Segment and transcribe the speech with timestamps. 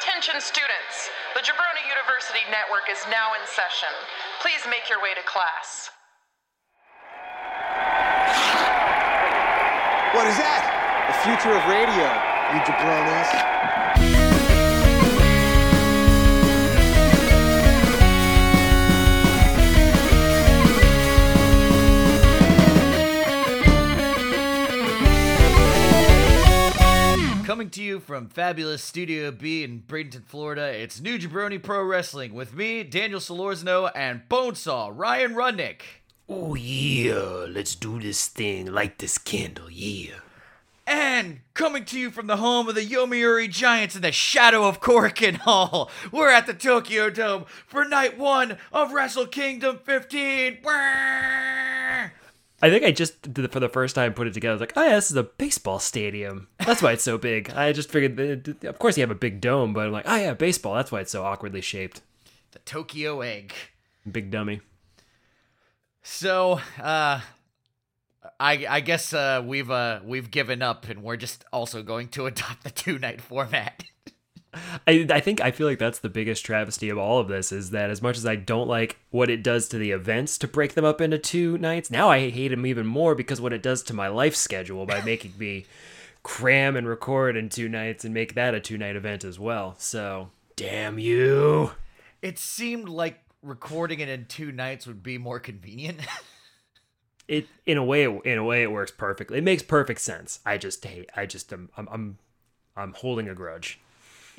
[0.00, 1.10] Attention students!
[1.34, 3.92] The Jabroni University Network is now in session.
[4.40, 5.90] Please make your way to class.
[10.16, 10.64] What is that?
[11.04, 12.08] The future of radio,
[12.56, 14.39] you jabronis.
[27.50, 32.32] Coming to you from fabulous Studio B in Bradenton, Florida, it's New Jabroni Pro Wrestling
[32.32, 35.80] with me, Daniel Solorzano, and Bonesaw, Ryan Rudnick.
[36.28, 38.66] Oh yeah, let's do this thing.
[38.66, 40.20] Light this candle, yeah.
[40.86, 44.80] And coming to you from the home of the Yomiuri Giants in the shadow of
[44.80, 50.58] Korakuen Hall, we're at the Tokyo Dome for night one of Wrestle Kingdom 15.
[52.62, 54.52] I think I just did- for the first time put it together.
[54.52, 56.48] I was like, oh yeah, this is a baseball stadium.
[56.58, 57.50] That's why it's so big.
[57.50, 60.16] I just figured, that, of course, you have a big dome, but I'm like, oh
[60.16, 60.74] yeah, baseball.
[60.74, 62.02] That's why it's so awkwardly shaped.
[62.52, 63.54] The Tokyo Egg.
[64.10, 64.60] Big dummy.
[66.02, 67.20] So, uh,
[68.38, 72.26] I I guess uh, we've uh, we've given up, and we're just also going to
[72.26, 73.84] adopt the two night format.
[74.52, 77.70] I, I think I feel like that's the biggest travesty of all of this is
[77.70, 80.74] that as much as I don't like what it does to the events to break
[80.74, 83.82] them up into two nights, now I hate them even more because what it does
[83.84, 85.66] to my life schedule by making me
[86.22, 89.76] cram and record in two nights and make that a two night event as well.
[89.78, 91.72] So, damn you.
[92.20, 96.00] it seemed like recording it in two nights would be more convenient.
[97.28, 99.38] It in a way in a way it works perfectly.
[99.38, 100.40] It makes perfect sense.
[100.44, 102.18] I just hate I just am I'm I'm,
[102.76, 103.78] I'm holding a grudge.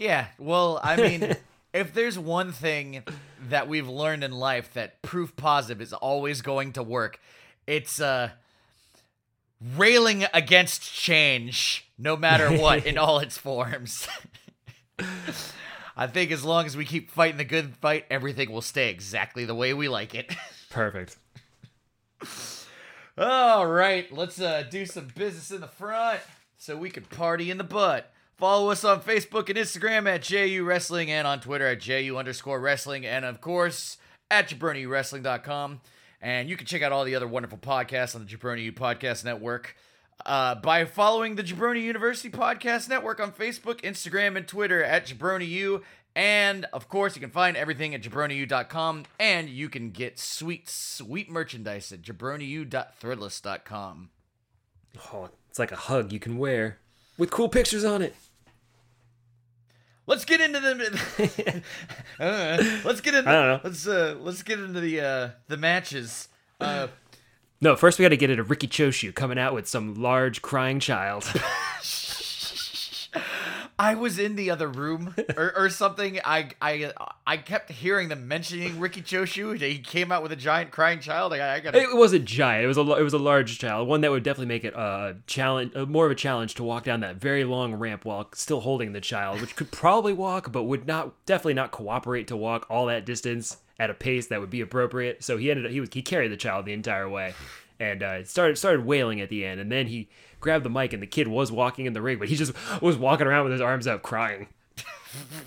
[0.02, 1.36] Yeah, well, I mean,
[1.74, 3.04] if there's one thing
[3.50, 7.20] that we've learned in life that proof positive is always going to work,
[7.68, 8.32] it's uh
[9.76, 14.08] railing against change, no matter what, in all its forms.
[15.96, 19.46] I think as long as we keep fighting the good fight, everything will stay exactly
[19.46, 20.34] the way we like it.
[20.72, 21.18] Perfect.
[23.18, 26.22] All right, let's uh, do some business in the front
[26.58, 28.12] so we can party in the butt.
[28.42, 32.60] Follow us on Facebook and Instagram at JU Wrestling and on Twitter at JU underscore
[32.60, 33.98] wrestling and of course
[34.32, 35.80] at JabroniWrestling.com.
[36.24, 39.24] And you can check out all the other wonderful podcasts on the Jabroni U Podcast
[39.24, 39.76] Network
[40.26, 45.84] uh, by following the Jabroni University Podcast Network on Facebook, Instagram, and Twitter at JabroniU.
[46.16, 51.30] And of course, you can find everything at jabroniu.com and you can get sweet, sweet
[51.30, 54.10] merchandise at jabroniu.threadless.com.
[55.14, 56.80] Oh, it's like a hug you can wear
[57.20, 58.16] with cool pictures on it.
[60.12, 61.62] Let's get into the.
[62.20, 63.30] Uh, let's get into.
[63.30, 63.60] I don't know.
[63.64, 66.28] Let's uh, let's get into the uh, the matches.
[66.60, 66.88] Uh,
[67.62, 70.82] No, first we got to get into Riki Choshu coming out with some large crying
[70.82, 71.24] child.
[73.82, 76.20] I was in the other room or, or something.
[76.24, 76.92] I I
[77.26, 79.60] I kept hearing them mentioning Riki Choshu.
[79.60, 81.34] He came out with a giant crying child.
[81.34, 82.64] I, I got it was a giant.
[82.64, 85.18] It was a it was a large child, one that would definitely make it a
[85.26, 88.94] challenge, more of a challenge to walk down that very long ramp while still holding
[88.94, 92.86] the child, which could probably walk, but would not definitely not cooperate to walk all
[92.86, 95.24] that distance at a pace that would be appropriate.
[95.24, 97.34] So he ended up he was he carried the child the entire way,
[97.80, 100.08] and uh, started started wailing at the end, and then he
[100.42, 102.98] grabbed the mic, and the kid was walking in the ring, but he just was
[102.98, 104.48] walking around with his arms up crying.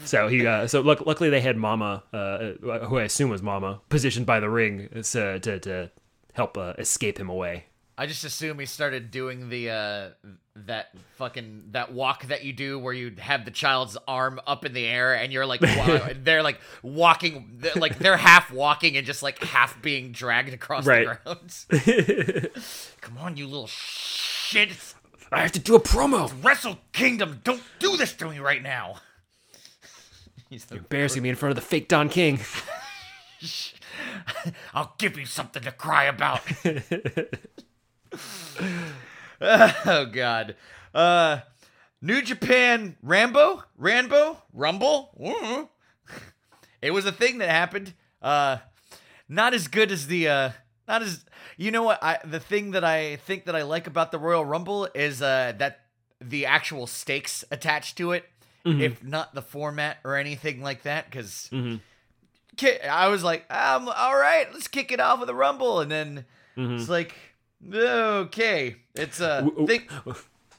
[0.05, 2.53] So he, uh, so luck- luckily they had Mama, uh,
[2.85, 5.91] who I assume was Mama, positioned by the ring to to, to
[6.35, 7.65] help uh, escape him away.
[7.97, 10.09] I just assume he started doing the uh
[10.67, 14.73] that fucking that walk that you do where you have the child's arm up in
[14.75, 19.07] the air and you're like wa- they're like walking they're, like they're half walking and
[19.07, 21.07] just like half being dragged across Right.
[21.25, 22.51] the ground.
[23.01, 23.69] Come on, you little
[24.45, 24.71] shit!
[24.71, 24.95] It's
[25.33, 26.31] I have to do a promo.
[26.45, 27.41] Wrestle Kingdom.
[27.43, 28.97] Don't do this to me right now.
[30.51, 32.39] He's the Embarrassing me in front of the fake Don King.
[34.75, 36.41] I'll give you something to cry about.
[39.41, 40.57] oh God.
[40.95, 41.41] Uh
[42.01, 43.65] New Japan Rambo?
[43.77, 44.43] Rambo?
[44.53, 45.11] Rumble?
[45.21, 45.69] Mm.
[46.81, 47.95] It was a thing that happened.
[48.23, 48.59] Uh
[49.29, 50.51] not as good as the uh
[50.89, 51.25] not as
[51.57, 54.45] you know what I the thing that I think that I like about the Royal
[54.45, 55.81] Rumble is uh that
[56.21, 58.25] the actual stakes attached to it,
[58.65, 61.51] if not the format or anything like that, because
[62.57, 65.91] ki- I was like, um, all right, let's kick it off with a rumble, and
[65.91, 66.25] then
[66.57, 67.15] it's like,
[67.73, 69.83] okay, it's uh, thing,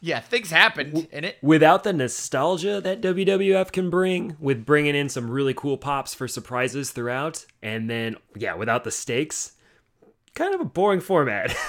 [0.02, 1.38] yeah, things happened in it.
[1.42, 6.28] Without the nostalgia that WWF can bring, with bringing in some really cool pops for
[6.28, 9.54] surprises throughout, and then yeah, without the stakes,
[10.36, 11.56] kind of a boring format.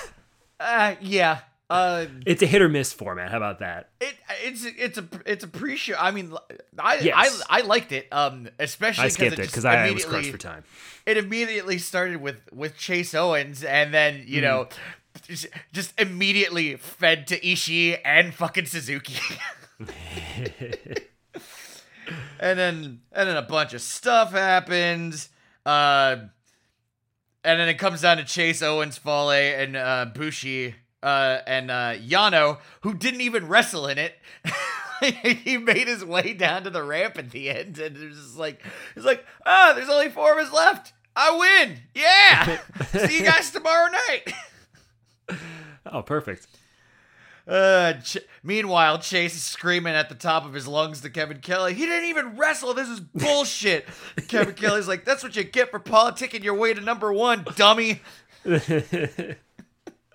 [0.58, 3.30] Uh, yeah, Uh, It's a hit or miss format.
[3.30, 3.90] How about that?
[4.00, 5.94] it it's it's a it's a pre-show.
[5.98, 6.32] I mean,
[6.78, 7.42] I Yes.
[7.50, 8.08] I I liked it.
[8.10, 10.64] Um, especially I skipped it because I was crushed for time.
[11.04, 14.68] it immediately started with with Chase Owens, and then you know,
[15.26, 19.16] just, just immediately fed to Ishii and fucking Suzuki.
[22.40, 25.28] and then and then a bunch of stuff happens.
[25.66, 26.16] Uh,
[27.46, 31.94] and then it comes down to Chase Owens, Fale, and uh, Bushi, uh, and uh,
[31.94, 34.18] Yano, who didn't even wrestle in it.
[35.44, 38.36] he made his way down to the ramp at the end, and it was just
[38.36, 38.64] like,
[38.96, 40.92] it's like, ah, there's only four of us left.
[41.14, 41.78] I win.
[41.94, 42.58] Yeah.
[43.06, 45.38] See you guys tomorrow night.
[45.86, 46.48] Oh, perfect.
[47.46, 51.74] Uh, Ch- meanwhile, Chase is screaming at the top of his lungs to Kevin Kelly.
[51.74, 52.74] He didn't even wrestle.
[52.74, 53.86] This is bullshit.
[54.28, 58.00] Kevin Kelly's like, that's what you get for politicking your way to number one, dummy.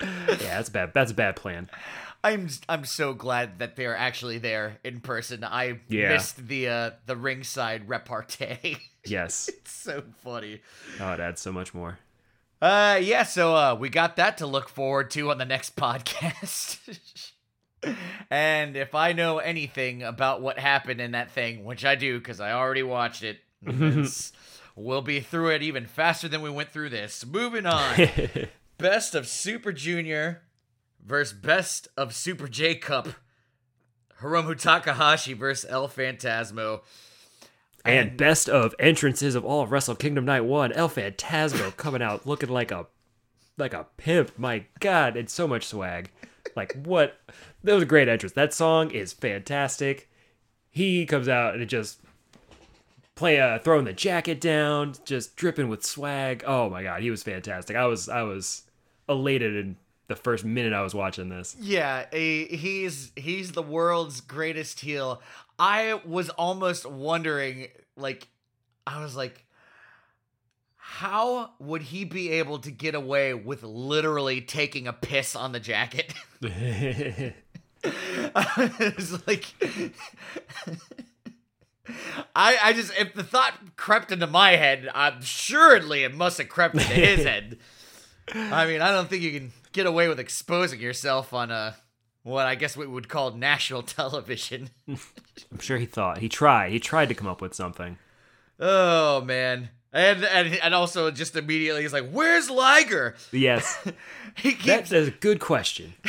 [0.02, 0.94] Yeah, that's bad.
[0.96, 1.70] That's a bad plan.
[2.24, 5.44] I'm I'm so glad that they're actually there in person.
[5.44, 6.10] I Yeah.
[6.10, 8.78] missed the uh the ringside repartee.
[9.06, 9.48] Yes.
[9.50, 10.62] it's so funny.
[11.00, 11.98] Oh, it adds so much more.
[12.62, 17.32] Uh yeah, so uh we got that to look forward to on the next podcast.
[18.30, 22.40] and if I know anything about what happened in that thing, which I do cuz
[22.40, 23.40] I already watched it,
[24.76, 27.26] we'll be through it even faster than we went through this.
[27.26, 28.10] Moving on.
[28.78, 30.44] Best of Super Junior
[31.04, 33.08] versus Best of Super J Cup.
[34.22, 36.82] Hiromu Takahashi versus El Phantasmo.
[37.84, 42.28] And best of entrances of all of Wrestle Kingdom Night One, El Phantasmo coming out
[42.28, 42.88] looking like a
[43.58, 44.38] like a pimp.
[44.38, 46.10] My God, it's so much swag.
[46.56, 47.18] Like what?
[47.64, 48.34] That was a great entrance.
[48.34, 50.10] That song is fantastic.
[50.70, 52.00] He comes out and it just
[53.16, 56.44] play uh, throwing the jacket down, just dripping with swag.
[56.46, 57.76] Oh my God, he was fantastic.
[57.76, 58.64] I was I was
[59.08, 61.56] elated in the first minute I was watching this.
[61.60, 65.22] Yeah, he's he's the world's greatest heel.
[65.62, 68.28] I was almost wondering, like,
[68.88, 69.46] I was like,
[70.76, 75.60] how would he be able to get away with literally taking a piss on the
[75.60, 76.16] jacket?
[77.84, 79.46] it's like
[82.36, 86.50] I I just if the thought crept into my head, I'm assuredly it must have
[86.50, 87.60] crept into his head.
[88.34, 91.76] I mean, I don't think you can get away with exposing yourself on a
[92.24, 94.70] what I guess we would call national television.
[94.88, 96.72] I'm sure he thought he tried.
[96.72, 97.98] He tried to come up with something.
[98.60, 99.70] Oh man.
[99.94, 103.78] And, and and also just immediately he's like, "Where's Liger?" Yes,
[104.38, 105.94] He keeps that's a good question.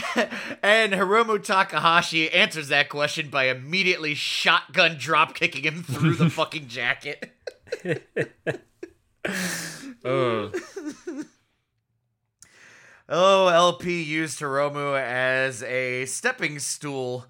[0.63, 6.69] And Hiromu Takahashi answers that question by immediately shotgun drop kicking him through the fucking
[6.69, 7.33] jacket.
[10.05, 10.53] Oh.
[13.15, 17.27] Oh, LP used Hiromu as a stepping stool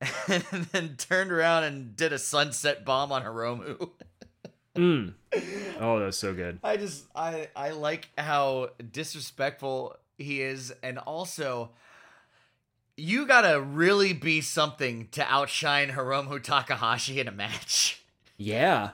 [0.28, 0.42] and
[0.72, 3.90] then turned around and did a sunset bomb on Hiromu.
[4.74, 5.12] Mm.
[5.78, 6.58] Oh, that was so good.
[6.64, 11.72] I just I I like how disrespectful he is and also
[12.96, 18.02] you gotta really be something to outshine Hiromu Takahashi in a match.
[18.38, 18.92] Yeah.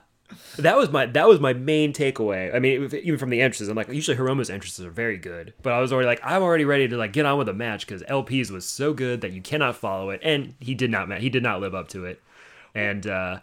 [0.58, 2.54] That was my that was my main takeaway.
[2.54, 5.72] I mean, even from the entrances, I'm like, usually Hiromu's entrances are very good, but
[5.72, 8.02] I was already like, I'm already ready to like get on with the match because
[8.08, 11.42] LP's was so good that you cannot follow it, and he did not he did
[11.42, 12.20] not live up to it.
[12.74, 13.40] And uh,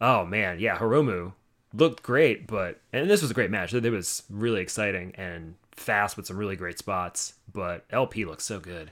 [0.00, 1.32] oh man, yeah, Hiromu
[1.74, 3.72] looked great, but and this was a great match.
[3.74, 8.60] It was really exciting and fast with some really great spots, but LP looks so
[8.60, 8.90] good.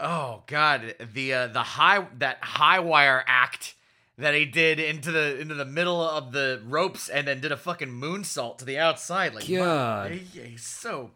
[0.00, 3.74] Oh god, the uh, the high that high wire act
[4.18, 7.56] that he did into the into the middle of the ropes and then did a
[7.56, 9.34] fucking moonsault to the outside.
[9.34, 10.10] Like God.
[10.10, 11.10] my- he- he's so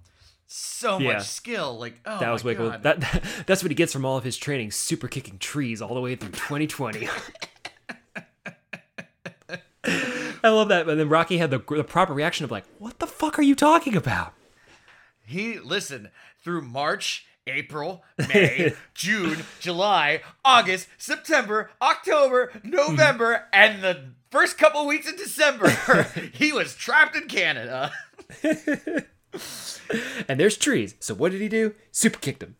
[0.46, 1.14] so Yeah.
[1.14, 1.78] much skill.
[1.78, 2.70] Like oh that was my way cool.
[2.70, 2.82] god.
[2.84, 6.00] That that's what he gets from all of his training, super kicking trees all the
[6.00, 7.08] way through 2020.
[10.42, 10.88] I love that.
[10.88, 13.54] And then Rocky had the, the proper reaction of like, "What the fuck are you
[13.54, 14.32] talking about?"
[15.24, 16.10] He listen
[16.42, 25.08] through March, April, May, June, July, August, September, October, November, and the first couple weeks
[25.08, 25.70] in December.
[26.32, 27.92] he was trapped in Canada.
[30.28, 30.94] And there's trees.
[30.98, 31.74] So what did he do?
[31.92, 32.56] Super kicked him.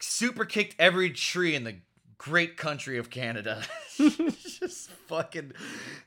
[0.00, 1.76] Super kicked every tree in the
[2.16, 3.62] great country of Canada.
[3.96, 5.52] just fucking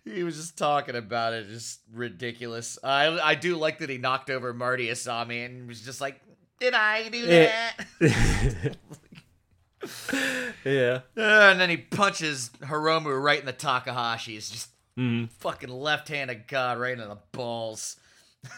[0.03, 4.29] he was just talking about it just ridiculous i i do like that he knocked
[4.29, 6.21] over marty asami and was just like
[6.61, 7.51] did i do Eh.
[7.99, 8.77] that
[10.63, 10.99] Yeah.
[11.17, 14.37] Uh, and then he punches Hiromu right in the Takahashi.
[14.37, 14.69] Takahashi's just
[15.39, 17.97] fucking left hand of God right in the balls.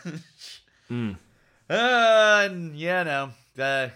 [0.05, 1.13] uh,
[1.69, 3.29] and yeah, no.
[3.63, 3.89] Uh,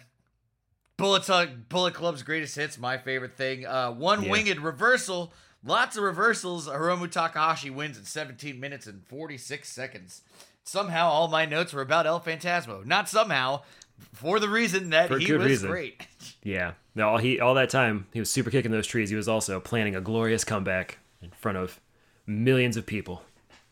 [0.96, 3.66] Bullet Tug, Bullet Club's greatest hits, my favorite thing.
[3.66, 4.32] Uh, one Yeah.
[4.32, 5.34] winged reversal,
[5.66, 6.68] lots of reversals.
[6.68, 10.22] Hiromu Takahashi wins in 17 minutes and 46 seconds.
[10.64, 12.86] Somehow, all my notes were about El Phantasmo.
[12.86, 13.64] Not somehow,
[14.14, 15.70] for the reason that For he was reason.
[15.70, 16.02] great.
[16.44, 16.74] Yeah.
[16.96, 19.10] No, all he all that time he was super kicking those trees.
[19.10, 21.80] He was also planning a glorious comeback in front of
[22.26, 23.24] millions of people,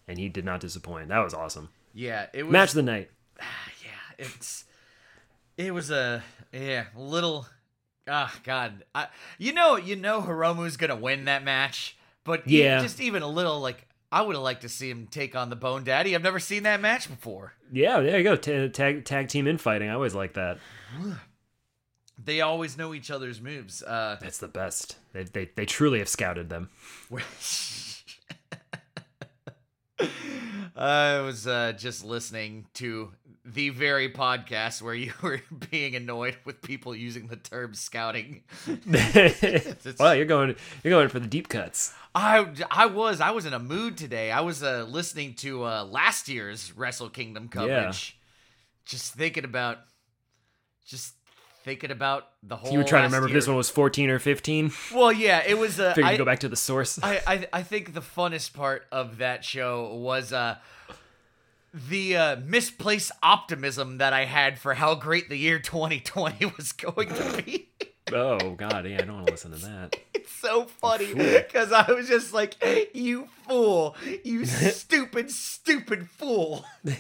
[0.10, 1.08] and he did not disappoint.
[1.08, 1.70] That was awesome.
[1.94, 3.10] Yeah, it was Match of the night.
[3.40, 4.66] yeah, it's
[5.58, 7.48] it was a yeah little
[8.10, 12.82] ah god I, you know you know Hiromu's gonna win that match but Yeah.
[12.82, 15.58] just even a little like I would have liked to see him take on the
[15.58, 18.38] Bone Daddy I've never seen that match before Yeah, there you go.
[18.38, 19.90] Ta tag tag team infighting.
[19.90, 20.58] I always like that.
[22.24, 24.96] they always know each other's moves uh That's the best.
[25.12, 26.70] They they, they truly have scouted them.
[30.78, 33.12] I was uh, just listening to
[33.46, 38.44] the very podcast where you were being annoyed with people using the term scouting.
[40.00, 41.94] wow, you're going you're going for the deep cuts.
[42.14, 44.32] I I was I was in a mood today.
[44.32, 48.18] I was uh, listening to uh, last year's Wrestle Kingdom coverage,
[48.86, 49.80] just thinking about,
[50.86, 51.14] just
[51.64, 52.72] thinking about the whole.
[52.72, 54.72] You were trying to remember if this one was 14 or 15.
[54.94, 55.80] Well, yeah, it was.
[55.80, 56.98] Uh, Figured I, you go back to the source.
[57.04, 60.56] I, I I think the funnest part of that show was uh
[61.76, 67.10] the uh, misplaced optimism that I had for how great the year 2020 was going
[67.10, 67.70] to be.
[68.14, 69.98] oh God, yeah, I don't want to listen to that.
[70.26, 72.56] It's so funny because I was just like,
[72.96, 73.96] "You fool!
[74.24, 76.66] You stupid, stupid fool!"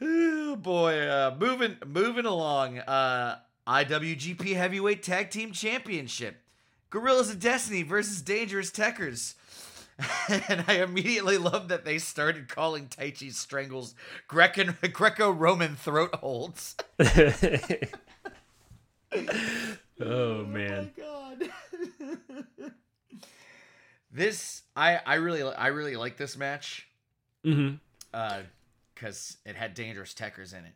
[0.00, 2.78] oh boy, uh, moving moving along.
[2.78, 6.36] Uh, IWGP Heavyweight Tag Team Championship:
[6.90, 9.34] Guerrillas of Destiny versus Dangerous Tekkers.
[10.48, 13.94] and I immediately loved that they started calling Taichi strangles
[14.28, 16.76] Greco Greco-Roman throat holds.
[20.00, 20.92] oh man.
[20.96, 21.50] God.
[24.12, 26.86] this I I really I really like this match
[27.44, 27.74] hmm
[28.14, 28.40] uh
[28.94, 30.74] cuz it had dangerous Tekkers in it.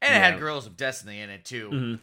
[0.00, 1.70] And it had girls of destiny in it too.
[1.70, 1.98] Mhm.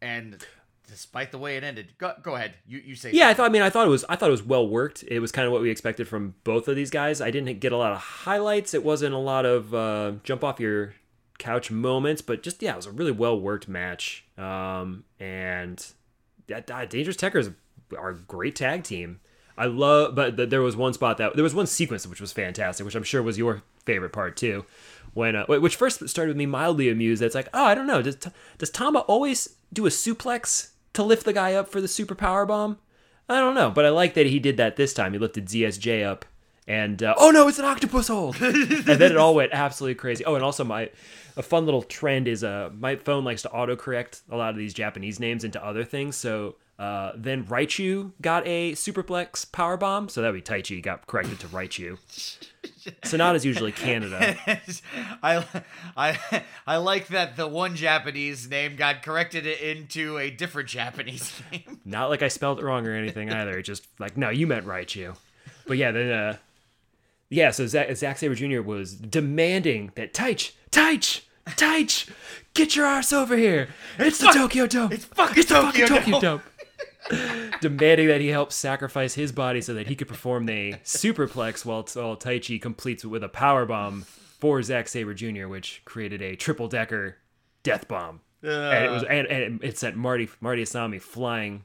[0.00, 0.44] And
[0.92, 2.54] despite the way it ended, go, go ahead.
[2.66, 3.46] You you say Yeah, I thought.
[3.46, 4.04] I mean, I thought it was.
[4.08, 5.02] I thought it was well worked.
[5.08, 7.20] It was kind of what we expected from both of these guys.
[7.20, 8.74] I didn't get a lot of highlights.
[8.74, 10.94] It wasn't a lot of uh, jump off your
[11.38, 14.24] couch moments, but just yeah, it was a really well worked match.
[14.36, 15.84] Um, and
[16.46, 17.54] that, that Dangerous Tekkers
[17.96, 19.20] are a great tag team.
[19.56, 22.32] I love, but th- there was one spot that there was one sequence which was
[22.32, 24.64] fantastic, which I'm sure was your favorite part too.
[25.14, 27.22] When uh, which first started with me mildly amused.
[27.22, 28.02] It's like, oh, I don't know.
[28.02, 28.16] Does
[28.58, 32.46] does Tama always do a suplex to lift the guy up for the super power
[32.46, 32.78] bomb?
[33.28, 35.12] I don't know, but I like that he did that this time.
[35.12, 36.24] He lifted ZSJ up,
[36.66, 40.24] and uh, oh no, it's an octopus hold, and then it all went absolutely crazy.
[40.24, 40.90] Oh, and also my
[41.36, 44.74] a fun little trend is uh my phone likes to autocorrect a lot of these
[44.74, 46.16] Japanese names into other things.
[46.16, 51.06] So uh, then Raichu got a superplex power bomb, so that would be Taichi got
[51.06, 51.98] corrected to Raichu.
[53.04, 54.36] Sonata's usually Canada.
[55.22, 55.44] I,
[55.96, 61.80] I, I like that the one Japanese name got corrected into a different Japanese name.
[61.84, 63.60] Not like I spelled it wrong or anything either.
[63.62, 65.16] Just like, no, you meant Raichu.
[65.66, 66.36] But yeah, then, uh,
[67.28, 68.62] yeah, so Zack, Zack Sabre Jr.
[68.62, 72.10] was demanding that Taich, Taich, Taich,
[72.54, 73.68] get your ass over here.
[73.98, 74.92] It's the Tokyo Dome.
[74.92, 76.42] it's fucking It's the Tokyo fucking Tokyo Dome." Dome.
[77.60, 81.82] demanding that he help sacrifice his body so that he could perform the superplex while,
[81.94, 86.36] while Taichi completes it with a power bomb for Zack Sabre Jr., which created a
[86.36, 87.16] triple decker
[87.62, 88.20] death bomb.
[88.42, 91.64] and it was and, and it sent Marty Marty Asami flying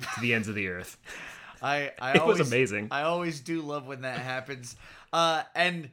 [0.00, 0.98] to the ends of the earth.
[1.62, 2.88] I, I It was always, amazing.
[2.90, 4.74] I always do love when that happens.
[5.12, 5.90] Uh, and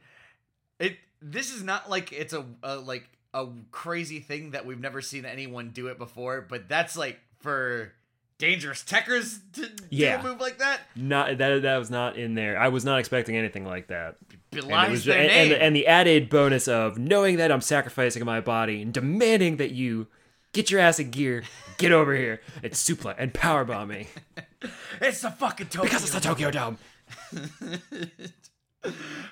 [0.80, 5.00] it this is not like it's a, a like a crazy thing that we've never
[5.00, 7.92] seen anyone do it before, but that's like for
[8.40, 10.20] dangerous Tekkers to Yeah.
[10.20, 12.58] do a move like that Not that that was not in there.
[12.58, 14.16] I was not expecting anything like that.
[14.30, 15.52] And, belies was, their and, name.
[15.52, 19.70] and, and the added bonus of knowing that I'm sacrificing my body and demanding that
[19.70, 20.08] you
[20.52, 21.44] get your ass in gear,
[21.78, 24.08] get over here, and suplex and powerbomb me
[25.00, 25.82] it's the fucking Tokyo.
[25.84, 26.78] because it's the Tokyo Dome.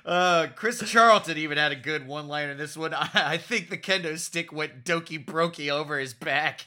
[0.05, 2.93] Uh, Chris Charlton even had a good one liner in this one.
[2.95, 6.67] I, I think the kendo stick went Doki Brokey over his back.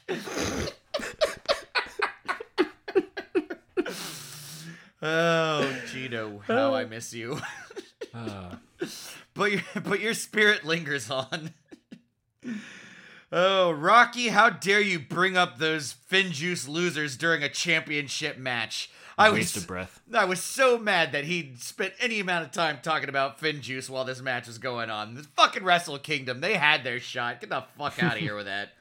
[5.02, 7.40] Oh, Gino, how I miss you.
[9.34, 11.52] but your but your spirit lingers on.
[13.32, 18.90] Oh, Rocky, how dare you bring up those FinJuice losers during a championship match?
[19.16, 20.00] I Waste was of breath.
[20.12, 24.04] I was so mad that he spent any amount of time talking about FinJuice while
[24.04, 25.14] this match was going on.
[25.14, 27.40] The fucking Wrestle Kingdom, they had their shot.
[27.40, 28.70] Get the fuck out of here with that.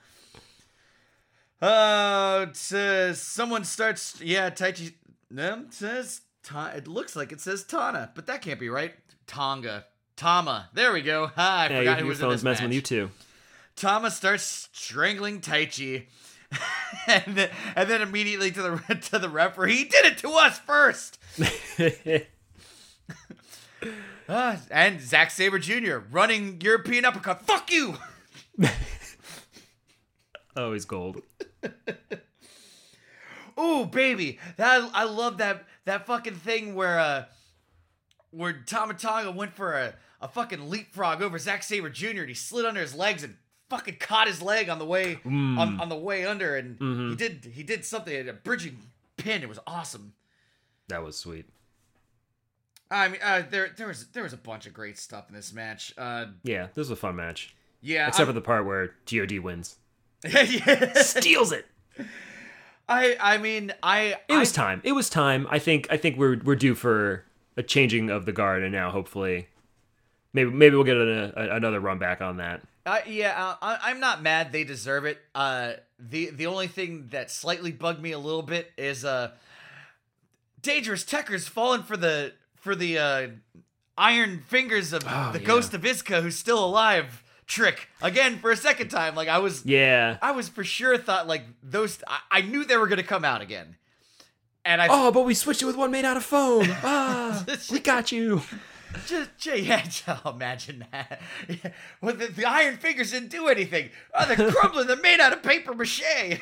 [1.61, 4.19] Uh, someone starts.
[4.19, 4.93] Yeah, Taichi.
[5.31, 8.93] No, it says Ta- It looks like it says Tana, but that can't be right.
[9.27, 9.85] Tonga,
[10.17, 10.69] Tama.
[10.73, 11.27] There we go.
[11.35, 12.69] Ha, I Yeah, forgot your, who was in phone's this messing match.
[12.69, 13.09] with you too.
[13.75, 16.07] Tama starts strangling Taichi,
[17.07, 19.75] and then and then immediately to the to the referee.
[19.75, 21.17] He did it to us first.
[24.29, 25.97] Ah, and Zack Sabre Jr.
[26.11, 27.41] running European uppercut.
[27.45, 27.95] Fuck you.
[30.55, 31.21] oh, he's gold.
[33.59, 37.25] Ooh, baby, that I love that that fucking thing where uh
[38.31, 42.21] where Tama Tonga went for a, a fucking leapfrog over Zack Sabre Jr.
[42.21, 43.35] and he slid under his legs and
[43.69, 46.77] fucking caught his leg on the way on, on the way under and
[47.09, 48.77] he did he did something a bridging
[49.17, 49.41] pin.
[49.43, 50.13] It was awesome.
[50.87, 51.45] That was sweet.
[52.89, 55.53] I mean, uh, there there was there was a bunch of great stuff in this
[55.53, 55.93] match.
[55.97, 57.55] Uh, Yeah, this was a fun match.
[57.81, 59.77] yeah, Except for I'm- the part where God wins.
[60.25, 60.93] yeah.
[61.01, 61.65] Steals it.
[62.89, 64.81] I I mean I It was I, time.
[64.83, 65.47] It was time.
[65.49, 65.87] I think.
[65.89, 67.23] I think we're we're due for
[67.57, 69.47] a changing of the guard, and now hopefully,
[70.33, 72.61] maybe maybe we'll get a, a, another run back on that.
[72.85, 74.51] Uh, yeah, I, I'm not mad.
[74.51, 75.19] They deserve it.
[75.35, 79.31] Uh, the the only thing that slightly bugged me a little bit is uh,
[80.61, 83.27] dangerous Tekkers falling for the for the uh,
[83.97, 85.45] iron fingers of Oh, the yeah.
[85.45, 87.23] ghost of Iska, who's still alive.
[87.51, 89.13] Trick again for a second time.
[89.13, 90.17] Like I was, Yeah.
[90.21, 91.99] I was for sure thought like those.
[92.07, 93.75] I, I knew they were gonna come out again,
[94.63, 96.65] and I Oh, but we switched it with one made out of foam.
[96.83, 98.41] Ah, we got you.
[99.05, 101.19] Just, just yeah, just imagine that.
[101.49, 101.71] Yeah.
[101.99, 103.89] Well, the, the iron fingers didn't do anything.
[104.13, 104.87] Oh, they're crumbling.
[104.87, 106.39] They're made out of paper mache.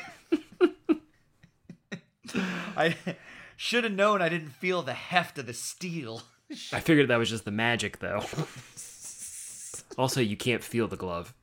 [2.76, 2.94] I
[3.56, 4.22] should have known.
[4.22, 6.22] I didn't feel the heft of the steel.
[6.72, 8.24] I figured that was just the magic, though.
[10.00, 11.34] Also, you can't feel the glove.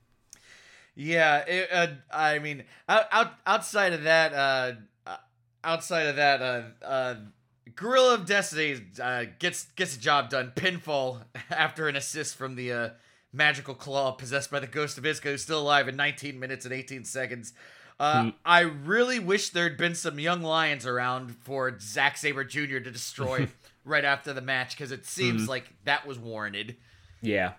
[0.95, 4.71] Yeah, it, uh, I mean, out, out outside of that, uh,
[5.05, 5.17] uh,
[5.63, 7.15] outside of that, uh, uh,
[7.75, 10.53] Guerrilla of Destiny uh, gets gets the job done.
[10.55, 11.21] Pinfall
[11.51, 12.89] after an assist from the uh,
[13.32, 16.73] magical claw possessed by the ghost of Iska, who's still alive in 19 minutes and
[16.73, 17.53] 18 seconds.
[17.99, 22.79] Uh, I really wish there'd been some young lions around for Zack Sabre Jr.
[22.79, 23.49] to destroy
[23.86, 26.75] right after the match because it seems like that was warranted.
[27.21, 27.53] Yeah.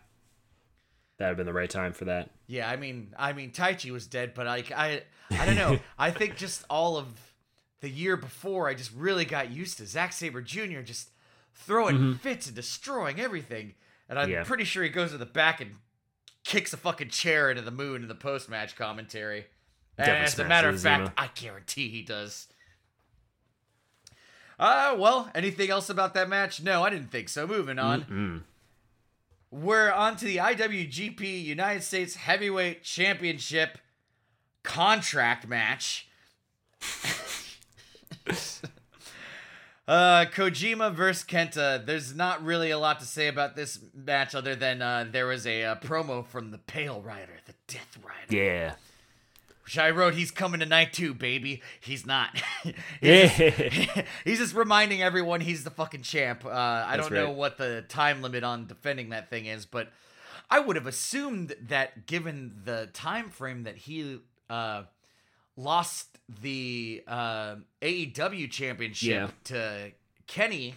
[1.19, 2.31] That'd have been the right time for that.
[2.47, 5.79] Yeah, I mean, I mean, Taichi was dead, but like, I, I don't know.
[5.99, 7.09] I think just all of
[7.81, 10.81] the year before, I just really got used to Zack Sabre Jr.
[10.81, 11.11] just
[11.55, 13.75] throwing fits and destroying everything,
[14.09, 14.45] and I'm Yeah.
[14.45, 15.73] pretty sure he goes to the back and
[16.45, 19.47] kicks a fucking chair into the moon in the post match commentary.
[19.99, 21.13] And as a matter of fact, Zima.
[21.19, 22.47] I guarantee he does.
[24.59, 26.63] Uh, well, anything else about that match?
[26.63, 27.47] No, I didn't think so.
[27.47, 28.03] Moving on.
[28.05, 28.43] Mm.
[29.51, 33.79] We're on to the IWGP United States Heavyweight Championship
[34.63, 36.07] contract match.
[39.89, 41.85] uh, Kojima versus Kenta.
[41.85, 45.47] There's not really a lot to say about this match other than uh, there was
[45.47, 48.75] a uh, promo from the Pale Rider, the Death Rider, Yeah.
[49.77, 50.15] I wrote.
[50.15, 51.63] He's coming tonight too, baby.
[51.81, 52.41] He's not.
[53.03, 53.27] Yeah.
[54.25, 56.45] he's just reminding everyone he's the fucking champ.
[56.45, 57.35] Uh, I That's don't know right.
[57.35, 59.89] what the time limit on defending that thing is, but
[60.51, 64.85] I would have assumed that given the time frame that he uh,
[65.57, 69.29] lost the uh, AEW championship Yeah.
[69.45, 69.93] to
[70.27, 70.75] Kenny,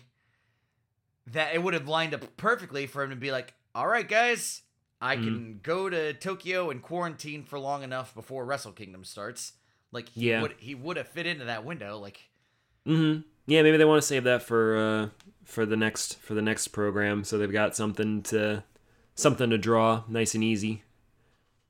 [1.28, 4.62] that it would have lined up perfectly for him to be like, "All right, guys."
[5.02, 5.24] I Mm-hmm.
[5.26, 9.54] can go to Tokyo and quarantine for long enough before Wrestle Kingdom starts.
[9.92, 10.44] Like he Yeah.
[10.44, 11.98] would he would have fit into that window.
[11.98, 12.30] Like
[12.88, 13.22] Mm-hmm.
[13.48, 15.10] Yeah, maybe they want to save that for uh
[15.44, 18.64] for the next for the next program, so they've got something to
[19.16, 20.84] something to draw, nice and easy.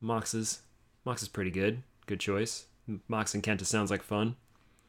[0.02, 0.62] Mox is
[1.06, 1.84] Mox is pretty good.
[2.08, 2.66] Good choice.
[3.08, 4.36] Mox and Kenta sounds like fun.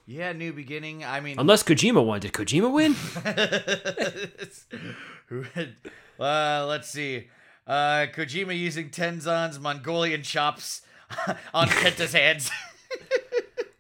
[0.07, 1.05] Yeah, new beginning.
[1.05, 2.19] I mean, Unless Kojima won.
[2.21, 2.95] Did Kojima win?
[5.29, 5.77] Who had-
[6.19, 7.29] uh, let's see.
[7.67, 10.83] Uh, Kojima using Tenzan's Mongolian chops
[11.55, 12.51] on Kenta's hands.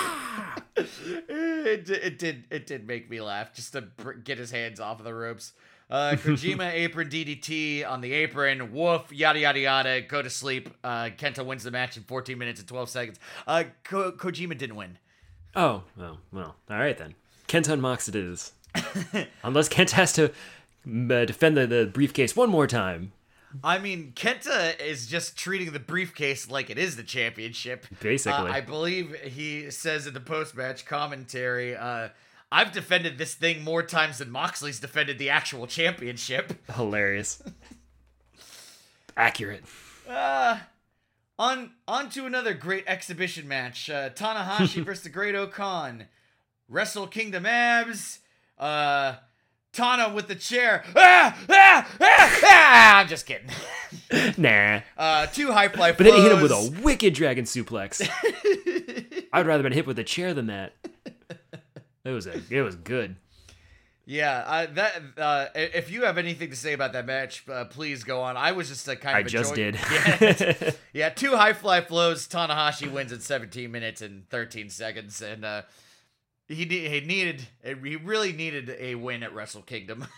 [0.77, 4.99] it, it did it did make me laugh just to br- get his hands off
[4.99, 5.53] of the ropes.
[5.89, 8.71] Uh, Kojima apron DDT on the apron.
[8.73, 10.01] Woof yada yada yada.
[10.01, 10.69] Go to sleep.
[10.83, 13.19] Uh, Kenta wins the match in 14 minutes and 12 seconds.
[13.45, 14.97] Uh, Ko- Kojima didn't win.
[15.55, 16.55] oh, well, well.
[16.69, 17.15] All right then.
[17.47, 18.53] Kenta and Mox it is.
[19.43, 23.11] Unless Kenta has to uh, defend the, the briefcase one more time.
[23.63, 27.85] I mean, Kenta is just treating the briefcase like it is the championship.
[27.99, 28.49] Basically.
[28.49, 32.09] Uh, I believe he says in the post match commentary, uh,
[32.51, 36.53] I've defended this thing more times than Moxley's defended the actual championship.
[36.75, 37.41] Hilarious.
[39.15, 39.63] Accurate.
[40.07, 40.59] Uh,
[41.39, 43.89] on on to another great exhibition match.
[43.89, 46.05] Uh, Tanahashi versus the Great O-Khan.
[46.67, 48.19] Wrestle Kingdom abs.
[48.57, 49.15] Uh,
[49.73, 50.83] Tana with the chair.
[50.95, 52.99] Ah, ah, ah, ah!
[52.99, 53.49] I'm just kidding.
[54.37, 54.81] Nah.
[54.97, 58.01] Uh, two high fly But then he hit him with a wicked dragon suplex.
[59.33, 60.73] I'd rather been hit with a chair than that.
[62.03, 63.15] It was a it was good.
[64.05, 65.01] Yeah, uh, that.
[65.17, 68.35] Uh, if you have anything to say about that match, uh, please go on.
[68.35, 69.75] I was just uh, kind of I just did.
[70.19, 72.27] Yeah, yeah, two high fly flows.
[72.27, 75.61] Tanahashi wins in 17 minutes and 13 seconds, and uh,
[76.53, 80.05] he he needed he really needed a win at Wrestle Kingdom.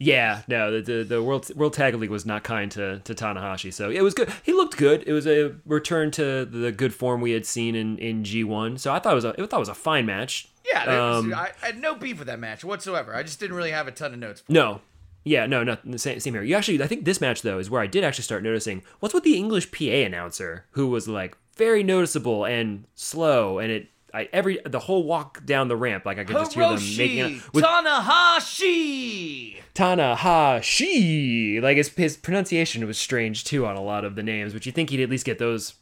[0.00, 3.72] Yeah, no, the, the the world World Tag League was not kind to to Tanahashi,
[3.72, 4.28] so it was good.
[4.42, 5.04] He looked good.
[5.06, 8.76] It was a return to the good form we had seen in in G one.
[8.76, 10.48] So I thought it was a I thought it was a fine match.
[10.66, 13.14] yeah, there was- Um, I, I had no beef with that match whatsoever.
[13.14, 14.40] I just didn't really have a ton of notes.
[14.40, 14.80] For No.
[15.24, 16.42] Yeah, no, no, same, same here.
[16.42, 19.14] You actually, I think this match though is where I did actually start noticing what's
[19.14, 24.28] with the English PA announcer who was like very noticeable and slow, and it, I
[24.32, 27.52] every the whole walk down the ramp, like I could just hear them making it
[27.52, 29.56] with Tanahashi.
[29.74, 31.60] Tanahashi.
[31.62, 34.72] Like his his pronunciation was strange too on a lot of the names, but you
[34.72, 35.74] think he'd at least get those.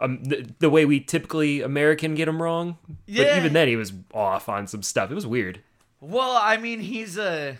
[0.00, 3.36] Um, the, the way we typically American get them wrong, but Yeah.
[3.38, 5.08] even then he was off on some stuff.
[5.08, 5.60] It was weird.
[6.00, 7.58] Well, I mean, he's a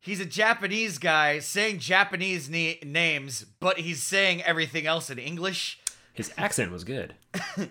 [0.00, 5.78] he's a Japanese guy saying Japanese ne- names, but he's saying everything else in English.
[6.12, 7.14] His accent was good.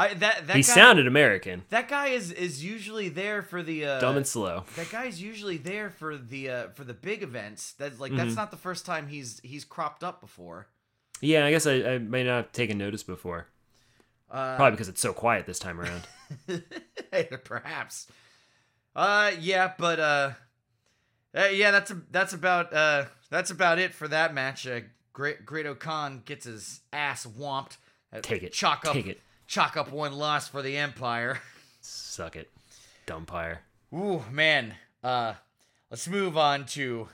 [0.00, 3.84] I that that He guy, sounded American, that guy is is usually there for the
[3.84, 4.64] uh, dumb and slow.
[4.76, 7.72] that guy's usually there for the uh, for the big events.
[7.78, 8.18] That's like Mm-hmm.
[8.24, 10.68] that's not the first time he's he's cropped up before.
[11.20, 13.46] Yeah, I guess I, I may not have taken notice before.
[14.30, 16.06] Uh, Probably because it's so quiet this time around.
[17.44, 18.06] Perhaps.
[18.94, 20.30] Uh yeah, but uh,
[21.36, 24.66] uh yeah, that's a, that's about uh that's about it for that match.
[24.66, 24.80] Uh,
[25.12, 27.76] Great Great O-Khan gets his ass whomped.
[28.12, 28.52] Uh, Take it.
[28.52, 29.20] Chalk up Take it.
[29.50, 31.40] Chalk up one loss for the Empire.
[31.80, 32.48] Suck it,
[33.04, 33.62] dumpire.
[33.92, 34.74] Ooh, man.
[35.02, 35.34] Uh
[35.90, 37.08] let's move on to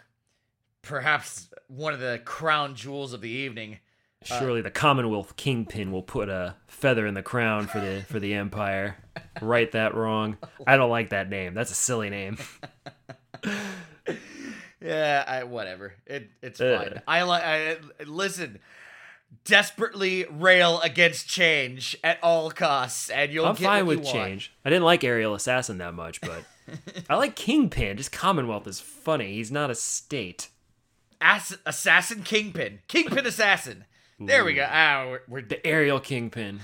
[0.83, 3.79] perhaps one of the crown jewels of the evening.
[4.23, 8.35] Surely the Commonwealth Kingpin will put a feather in the crown for the for the
[8.35, 8.97] Empire.
[9.43, 10.39] Right that wrong.
[10.67, 11.53] I don't like that name.
[11.55, 12.39] That's a silly name.
[14.81, 15.95] Yeah, I whatever.
[16.07, 16.79] It it's Uh.
[16.79, 17.03] fine.
[17.09, 17.43] I like.
[17.43, 18.61] I listen.
[19.45, 24.53] Desperately rail against change at all costs, and you'll I'm get fine with change.
[24.65, 26.45] I didn't like Aerial Assassin that much, but
[27.09, 27.97] I like Kingpin.
[27.97, 29.35] Just Commonwealth is funny.
[29.35, 30.49] He's not a state.
[31.21, 33.85] Ass- assassin Kingpin, Kingpin assassin.
[34.19, 34.67] There we go.
[34.69, 36.61] Ah, we're, we're The aerial Kingpin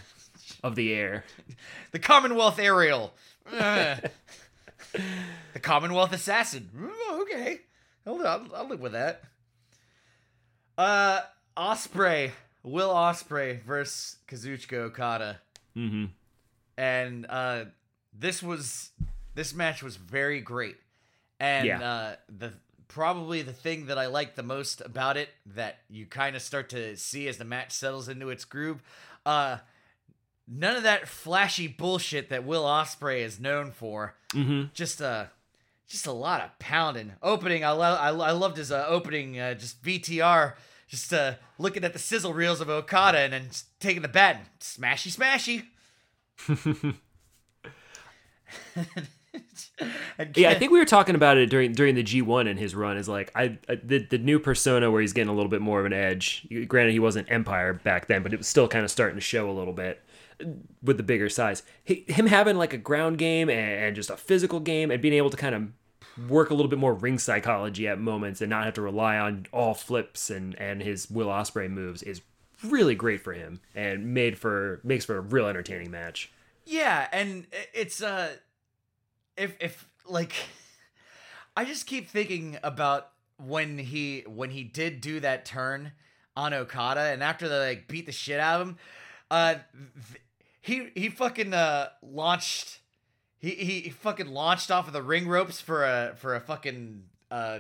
[0.65, 1.25] of the air.
[1.93, 3.15] the Commonwealth aerial.
[3.49, 4.11] The
[5.61, 6.69] Commonwealth assassin.
[6.79, 7.61] Ooh, okay,
[8.07, 8.51] hold on.
[8.55, 9.23] I'll live with that.
[10.77, 11.21] Uh,
[11.57, 15.41] Ospreay, Will Ospreay versus Kazuchika Okada.
[15.77, 16.05] Mm-hmm.
[16.77, 17.65] and uh,
[18.19, 18.91] this was
[19.35, 20.77] this match was very great
[21.41, 21.81] and Yeah.
[21.83, 22.53] uh, the
[22.89, 26.69] probably the thing that i like the most about it that you kind of start
[26.69, 28.83] to see as the match settles into its groove
[29.25, 29.57] uh,
[30.47, 34.65] none of that flashy bullshit that will ospreay is known for Mm-hmm.
[34.75, 35.25] just uh
[35.89, 39.55] just a lot of pounding opening i, I, lo- I loved his uh, opening uh,
[39.55, 40.53] just vtr
[40.93, 43.49] just uh looking at the sizzle reels of okada and then
[43.81, 45.65] taking the bat and smashy smashy
[50.37, 52.99] Yeah, I think we were talking about it during during the G1 and his run.
[52.99, 55.81] Is like I, I the the new persona where he's getting a little bit more
[55.81, 56.47] of an edge.
[56.69, 59.51] Granted, he wasn't Empire back then, but it was still kind of starting to show
[59.51, 60.05] a little bit
[60.83, 61.63] with the bigger size.
[61.83, 65.15] He, him having like a ground game and, and just a physical game and being
[65.15, 65.63] able to kind of
[66.29, 69.47] work a little bit more ring psychology at moments and not have to rely on
[69.53, 72.21] all flips and and his Will Ospreay moves is
[72.65, 76.31] really great for him and made for makes for a real entertaining match.
[76.65, 78.37] Yeah, and it's uh
[79.37, 80.35] if if like
[81.57, 85.93] I just keep thinking about when he when he did do that turn
[86.37, 88.79] on Okada and after they like beat the shit out of him,
[89.31, 89.55] uh
[90.13, 90.23] th-
[90.61, 92.79] he he fucking uh launched
[93.43, 97.59] he he fucking launched off of the ring ropes for a for a fucking uh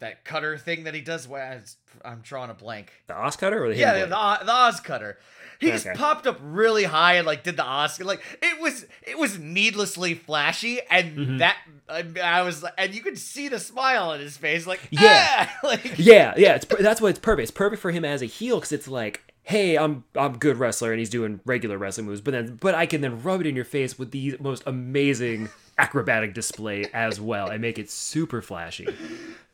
[0.00, 1.28] that cutter thing that he does.
[1.28, 1.60] Well,
[2.04, 2.92] I'm drawing a blank.
[3.06, 5.14] The OsCutter or the Yeah, the, the OsCutter.
[5.60, 8.02] He just popped up really high and like did the Oscar.
[8.04, 11.36] Like it was, it was needlessly flashy, and Mm-hmm.
[11.38, 11.56] that
[11.88, 14.66] I, I was, and you could see the smile on his face.
[14.66, 15.48] Like Yeah.
[15.48, 17.44] "Ah!" like Yeah, yeah, it's that's why it's perfect.
[17.44, 20.90] It's perfect for him as a heel because it's like, hey, I'm I'm good wrestler
[20.90, 23.54] and he's doing regular wrestling moves, but then but I can then rub it in
[23.54, 28.88] your face with the most amazing acrobatic display as well and make it super flashy.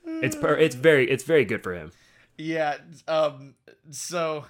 [0.06, 1.92] It's per- it's very it's very good for him.
[2.38, 2.76] yeah.
[3.06, 3.54] Um.
[3.90, 4.44] So,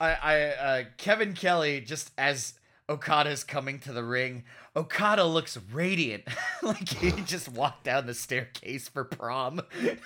[0.00, 2.57] I, I uh, Kevin Kelly just as
[2.88, 6.24] Okada's coming to the ring, Okada looks radiant,
[6.62, 9.60] like he just walked down the staircase for prom.
[9.82, 9.98] and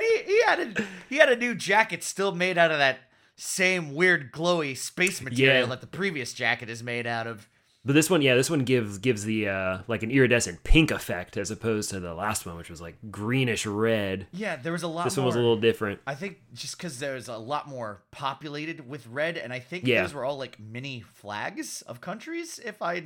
[0.00, 2.98] he, he had a he had a new jacket still made out of that
[3.36, 5.66] same weird glowy space material Yeah.
[5.66, 7.48] that the previous jacket is made out of.
[7.86, 11.36] But this one, yeah, this one gives gives the uh, like an iridescent pink effect
[11.36, 14.26] as opposed to the last one, which was like greenish red.
[14.32, 15.04] Yeah, there was a lot.
[15.04, 16.00] This more, one was a little different.
[16.04, 20.02] I think just because there's a lot more populated with red, and I think Yeah.
[20.02, 22.58] those were all like mini flags of countries.
[22.64, 23.04] If I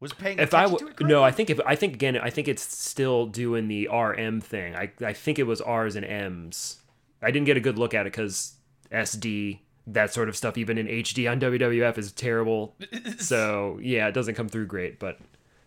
[0.00, 2.18] was paying If I attention w- to it no, I think if I think again,
[2.18, 4.74] I think it's still doing the RM thing.
[4.74, 6.80] I I think it was R's and M's.
[7.22, 8.54] I didn't get a good look at it because
[8.90, 12.76] SD that sort of stuff, even in HD on WWF, is terrible.
[13.18, 14.98] so yeah, it doesn't come through great.
[14.98, 15.18] But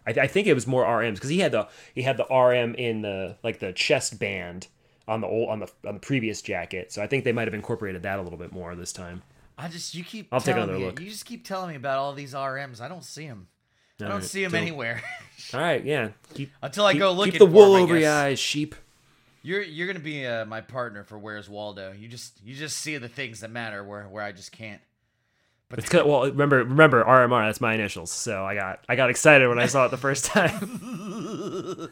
[0.08, 2.75] I, I think it was more RMs because he had the he had the RM
[2.75, 4.67] in the like the chest band
[5.08, 6.91] on the old on the on the previous jacket.
[6.91, 9.21] So I think they might have incorporated that a little bit more this time.
[9.58, 10.28] I just you keep.
[10.32, 10.99] I'll take another me, look.
[10.99, 12.82] You just keep telling me about all these RMs.
[12.82, 13.47] I don't see them.
[13.99, 15.01] I don't Alright, see them anywhere
[15.54, 16.10] All right, yeah.
[16.34, 17.30] Keep, until I keep, go look.
[17.30, 18.75] keep the wool wool 'em, I over your eyes, sheep.
[19.45, 21.91] You're you're gonna be uh, my partner for Where's Waldo.
[21.91, 24.81] You just you just see the things that matter where where I just can't.
[25.69, 27.47] But It's 'cause- well, remember, remember RMR.
[27.47, 28.12] That's my initials.
[28.12, 30.51] So I got, I got excited when I saw it the first time.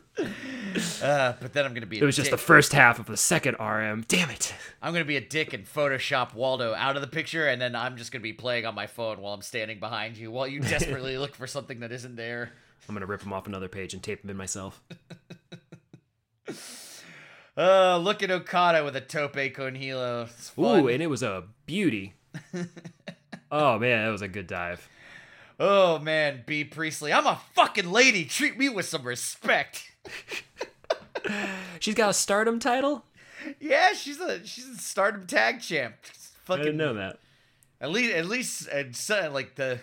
[1.03, 1.99] uh, but then I'm gonna be.
[1.99, 4.05] It was just the first half of the second RM.
[4.07, 4.53] Damn it!
[4.81, 7.97] I'm gonna be a dick and Photoshop Waldo out of the picture, and then I'm
[7.97, 11.19] just gonna be playing on my phone while I'm standing behind you while you desperately
[11.19, 12.51] look for something that isn't there.
[12.89, 14.81] I'm gonna rip them off another page and tape them in myself.
[17.55, 20.27] Uh, look at Okada with a tope con hilo.
[20.57, 22.13] Ooh, and it was a beauty.
[23.51, 24.89] oh man, that was a good dive.
[25.59, 28.25] oh man, Bea Priestley, I'm a fucking lady.
[28.25, 29.91] Treat me with some respect.
[31.79, 33.05] She's got a Stardom title.
[33.59, 35.95] Yeah, she's a she's a Stardom Tag Champ.
[36.03, 36.09] I
[36.45, 37.19] Fucking didn't know that.
[37.79, 38.69] At least, at least,
[39.11, 39.79] uh, like the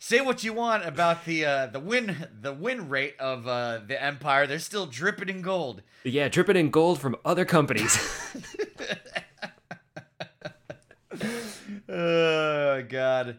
[0.00, 4.02] say what you want about the uh, the win the win rate of uh, the
[4.02, 4.48] Empire.
[4.48, 5.82] They're still dripping in gold.
[6.02, 7.96] Yeah, dripping in gold from other companies.
[11.92, 13.38] Oh god.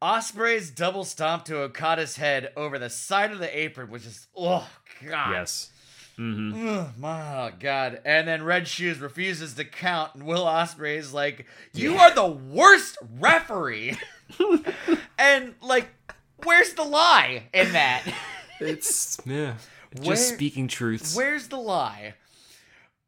[0.00, 4.68] Ospreay's double stomp to Okada's head over the side of the apron, which is oh
[5.04, 5.32] god.
[5.32, 5.70] yes.
[6.16, 8.00] Ugh, my god.
[8.04, 12.26] And then Red Shoes refuses to count, and Will Ospreay is like, "You are the
[12.26, 13.96] worst referee."
[15.18, 15.88] and like,
[16.44, 18.02] where's the lie in that?
[18.60, 19.54] It's yeah.
[19.94, 21.14] Just Where- speaking truths.
[21.16, 22.14] Where's the lie?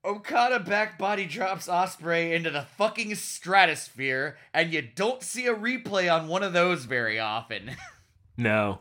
[0.05, 6.12] Okada back body drops Ospreay into the fucking stratosphere, and you don't see a replay
[6.12, 7.72] on one of those very often.
[8.38, 8.81] No.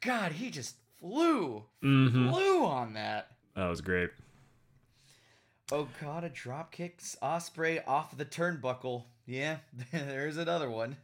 [0.00, 2.30] God, he just flew, Mm-hmm.
[2.30, 3.26] flew on that.
[3.56, 4.10] That was great.
[5.72, 9.04] Okada drop kicks Ospreay off the turnbuckle.
[9.26, 9.56] Yeah,
[9.92, 10.96] there's another one.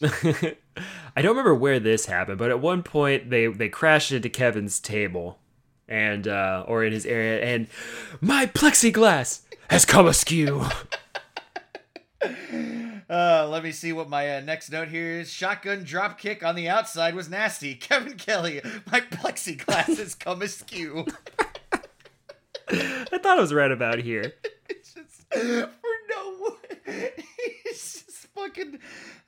[0.02, 4.80] I don't remember where this happened, but at one point they they crashed into Kevin's
[4.80, 5.38] table,
[5.88, 7.66] and uh, or in his area, and
[8.20, 10.64] my plexiglass has come askew.
[13.08, 15.28] Uh, let me see what my uh, next note here is.
[15.28, 17.74] Shotgun drop kick on the outside was nasty.
[17.80, 21.06] Kevin Kelly, my plexiglass has come askew.
[22.68, 24.34] I thought it was right about here.
[24.68, 25.68] It's just for
[26.08, 26.56] no
[28.09, 28.09] just
[28.46, 28.78] fucking.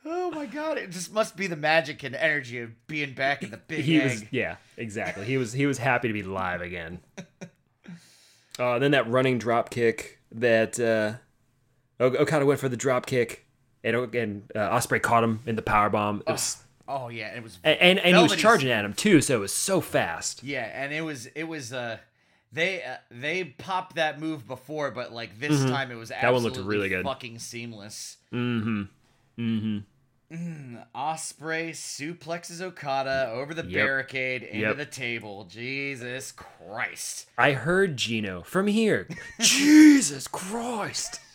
[0.05, 0.79] Oh my god!
[0.79, 4.01] It just must be the magic and energy of being back in the big He
[4.01, 4.11] egg.
[4.11, 5.25] was yeah, exactly.
[5.25, 7.01] He was he was happy to be live again.
[8.59, 11.15] Uh, then that running drop kick that uh,
[11.99, 13.47] Okada went for the drop kick,
[13.83, 16.23] and and uh, Ospreay caught him in the power bomb.
[16.27, 17.59] It was, Oh yeah, it was.
[17.65, 20.43] and and, and he was charging at him too, so it was so fast.
[20.43, 21.97] Yeah, and it was it was uh
[22.53, 26.33] they uh, they popped that move before, but like this time it was Mm-hmm.
[26.33, 27.05] one looked really good.
[27.07, 28.19] fucking seamless.
[28.35, 28.83] Mm-hmm.
[29.39, 30.77] Mm-hmm.
[30.95, 33.73] Ospreay suplexes Okada over the Yep.
[33.73, 34.77] barricade into Yep.
[34.79, 35.45] the table.
[35.45, 37.29] Jesus Christ!
[37.37, 39.07] I heard Gino from here.
[39.41, 41.21] Jesus Christ!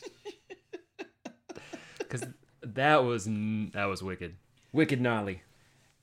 [1.99, 2.25] Because
[2.63, 3.25] that was
[3.73, 4.37] that was wicked,
[4.71, 5.41] wicked gnarly.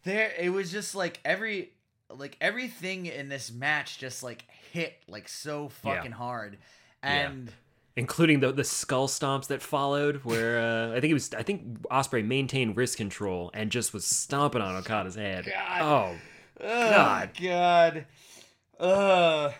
[0.04, 1.70] There, it was just like every
[2.11, 5.94] like everything in this match just like hit like so Yeah.
[5.96, 6.59] fucking hard,
[7.02, 7.33] Yeah.
[7.96, 11.83] Including the the skull stomps that followed, where uh, I think it was I think
[11.83, 15.46] Ospreay maintained wrist control and just was stomping on Okada's head.
[15.46, 15.80] God.
[15.80, 16.16] Oh,
[16.61, 17.30] God.
[17.40, 18.07] God.
[18.80, 19.52] Uh.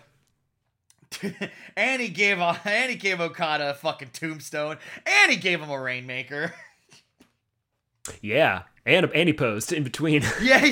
[1.77, 5.81] and he gave and he gave Okada a fucking tombstone, and he gave him a
[5.81, 6.53] rainmaker.
[8.21, 10.23] yeah, and and he posed in between.
[10.43, 10.71] yeah,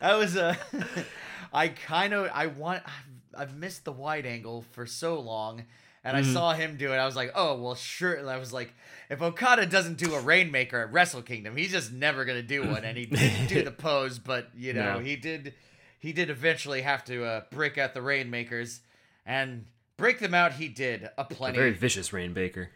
[0.00, 0.58] that was a.
[1.52, 5.64] I kind of I want I've, I've missed the wide angle for so long,
[6.04, 6.96] and I saw him do it.
[6.96, 8.14] I was like, oh well, sure.
[8.14, 8.72] And I was like,
[9.08, 12.84] if Okada doesn't do a Rainmaker at Wrestle Kingdom, he's just never gonna do one.
[12.84, 14.98] And he didn't do the pose, but you know, No.
[15.00, 15.54] he did.
[15.98, 18.80] He did eventually have to uh, break out the Rainmakers,
[19.26, 19.66] and
[19.98, 20.54] break them out.
[20.54, 21.58] He did a A plenty.
[21.58, 22.70] very vicious Rain Baker.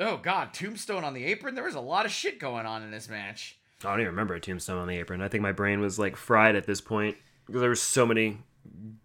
[0.00, 1.54] oh God, Tombstone on the apron.
[1.54, 3.58] There was a lot of shit going on in this match.
[3.84, 5.20] I don't even remember a tombstone on the apron.
[5.22, 8.38] I think my brain was like fried at this point because there were so many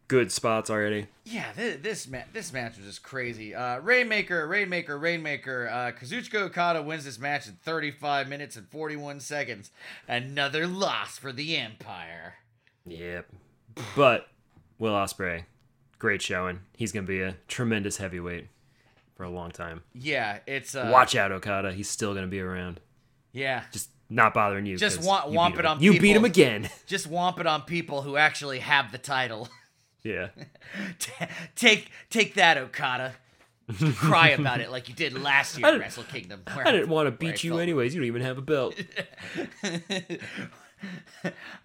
[0.07, 1.07] good spots already.
[1.25, 3.53] Yeah, this this, ma- this match was just crazy.
[3.53, 5.67] Uh, Rainmaker, Rainmaker, Rainmaker.
[5.69, 9.71] Uh, Kazuchika Okada wins this match in 35 minutes and 41 seconds.
[10.07, 12.35] Another loss for the Empire.
[12.85, 13.27] Yep.
[13.95, 14.27] But
[14.79, 15.43] Will Ospreay,
[15.99, 16.61] great showing.
[16.75, 18.47] He's gonna be a tremendous heavyweight
[19.15, 19.83] for a long time.
[19.93, 21.73] Yeah, it's uh, Watch out, Okada.
[21.73, 22.79] He's still gonna be around.
[23.33, 24.77] Yeah, Just not bothering you.
[24.77, 25.65] Just you womp it him.
[25.65, 26.69] on You beat him again.
[26.87, 29.49] just womp it on people who actually have the title.
[30.03, 30.29] yeah.
[31.55, 33.15] take take that, Okada.
[33.95, 36.41] Cry about it like you did last year at Wrestle Kingdom.
[36.47, 37.93] I didn't want to beat you anyways.
[37.93, 38.75] You don't even have a belt.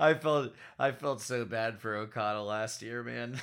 [0.01, 3.41] I felt I felt so bad for Okada last year, man.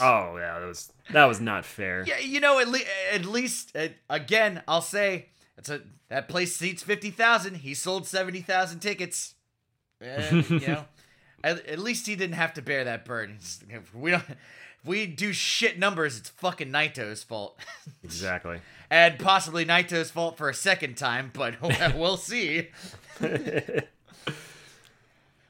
[0.00, 2.04] oh yeah, that was that was not fair.
[2.06, 2.80] Yeah, you know, at, le-
[3.12, 7.56] at least uh, again, I'll say it's a that place seats fifty thousand.
[7.56, 9.34] He sold seventy thousand tickets.
[10.00, 10.84] You know,
[11.44, 13.38] at, at least he didn't have to bear that burden.
[13.68, 14.36] If we don't, if
[14.86, 17.58] we do shit numbers, it's fucking Naito's fault,
[18.04, 18.60] Exactly.
[18.88, 21.30] and possibly Naito's fault for a second time.
[21.34, 21.56] But
[21.96, 22.68] we'll see.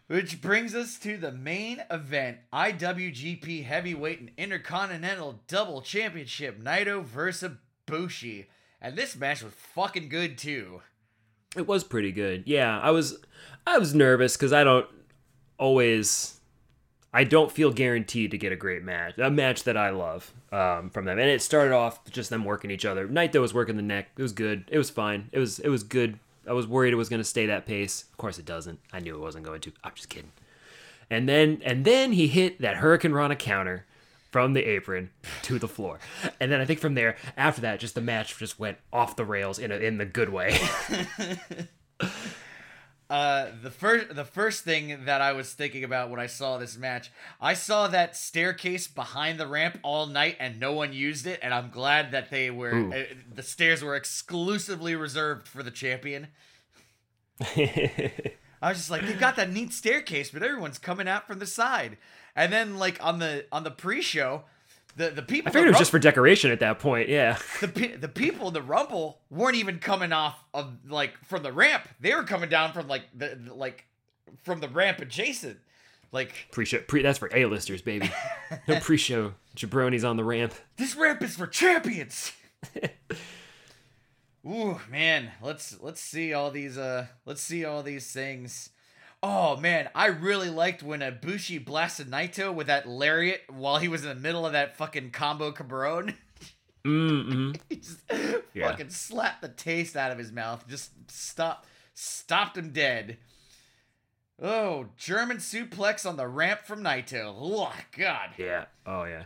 [0.06, 7.52] Which brings us to the main event IWGP Heavyweight and Intercontinental Double Championship Naito versus
[7.84, 8.46] Bushi.
[8.80, 10.82] And this match was fucking good too.
[11.56, 12.44] It was pretty good.
[12.46, 13.18] Yeah, I was
[13.66, 14.86] I was nervous because I don't
[15.58, 16.38] always
[17.12, 19.18] I don't feel guaranteed to get a great match.
[19.18, 21.18] A match that I love um, from them.
[21.18, 23.08] And it started off just them working each other.
[23.08, 24.08] Naito was working the neck.
[24.16, 24.64] It was good.
[24.68, 25.28] It was fine.
[25.32, 26.18] It was it was good.
[26.46, 28.04] I was worried it was going to stay that pace.
[28.10, 28.78] Of course it doesn't.
[28.92, 29.72] I knew it wasn't going to.
[29.82, 30.32] I'm just kidding.
[31.10, 33.86] And then and then he hit that Hurricane Rana counter
[34.38, 35.10] from the apron
[35.42, 35.98] to the floor.
[36.38, 39.24] And then I think from there, after that, just the match just went off the
[39.24, 40.56] rails in a, in the good way.
[43.10, 46.76] Uh, the first the first thing that I was thinking about when I saw this
[46.76, 51.40] match, I saw that staircase behind the ramp all night and no one used it,
[51.42, 56.28] and I'm glad that they were uh, the stairs were exclusively reserved for the champion.
[58.60, 61.46] I was just like, they've got that neat staircase, but everyone's coming out from the
[61.46, 61.96] side.
[62.34, 64.42] And then like on the on the pre-show,
[64.96, 67.08] the the people I figured it was just for decoration at that point.
[67.08, 67.38] Yeah.
[67.60, 71.52] the pe- the people in the rumble weren't even coming off of like from the
[71.52, 71.88] ramp.
[72.00, 73.84] They were coming down from like the, the- like
[74.44, 75.58] from the ramp adjacent.
[76.10, 78.10] Like Pre-show, pre that's for A-listers, baby.
[78.66, 80.54] No pre-show jabronis on the ramp.
[80.78, 82.32] this ramp is for champions.
[84.48, 88.70] Ooh man, let's let's see all these uh let's see all these things.
[89.22, 94.02] Oh man, I really liked when Ibushi blasted Naito with that lariat while he was
[94.04, 96.14] in the middle of that fucking combo cabron.
[96.86, 97.52] Mm-hmm.
[97.68, 98.00] he just
[98.54, 98.70] Yeah.
[98.70, 100.66] fucking slapped the taste out of his mouth.
[100.68, 103.18] Just stop, stopped him dead.
[104.40, 107.34] Oh, German suplex on the ramp from Naito.
[107.36, 108.30] Oh God.
[108.38, 108.66] Yeah.
[108.86, 109.24] Oh yeah.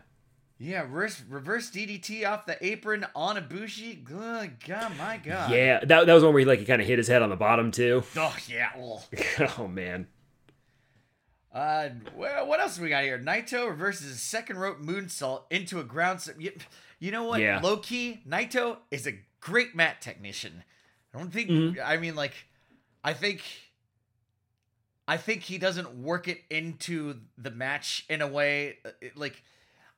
[0.62, 4.05] Yeah, reverse, reverse DDT off the apron on Ibushi.
[4.05, 5.51] Good God, my God.
[5.51, 5.81] Yeah.
[5.85, 7.37] That, that was one where he like he kind of hit his head on the
[7.37, 8.05] bottom too.
[8.16, 8.70] Oh yeah.
[9.59, 10.07] Oh man.
[11.53, 13.18] Uh, well, what else we got here?
[13.18, 16.25] Naito reverses a second rope moonsault into a ground.
[16.38, 16.53] You,
[17.01, 17.40] you know what?
[17.40, 17.61] Yeah.
[17.61, 20.62] Low key, Naito is a great mat technician.
[21.12, 21.51] I don't think.
[21.51, 21.81] Mm-hmm.
[21.85, 22.35] I mean, like,
[23.03, 23.42] I think.
[25.09, 29.42] I think he doesn't work it into the match in a way uh, like.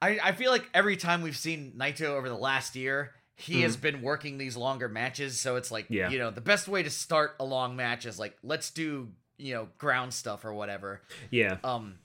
[0.01, 3.13] I I feel like every time we've seen Naito over the last year.
[3.37, 5.87] He has been working these longer matches, so it's like.
[5.89, 6.09] Yeah.
[6.09, 9.55] you know the best way to start a long match is like let's do you
[9.55, 11.03] know ground stuff or whatever.
[11.31, 11.57] Yeah.
[11.65, 11.97] Um,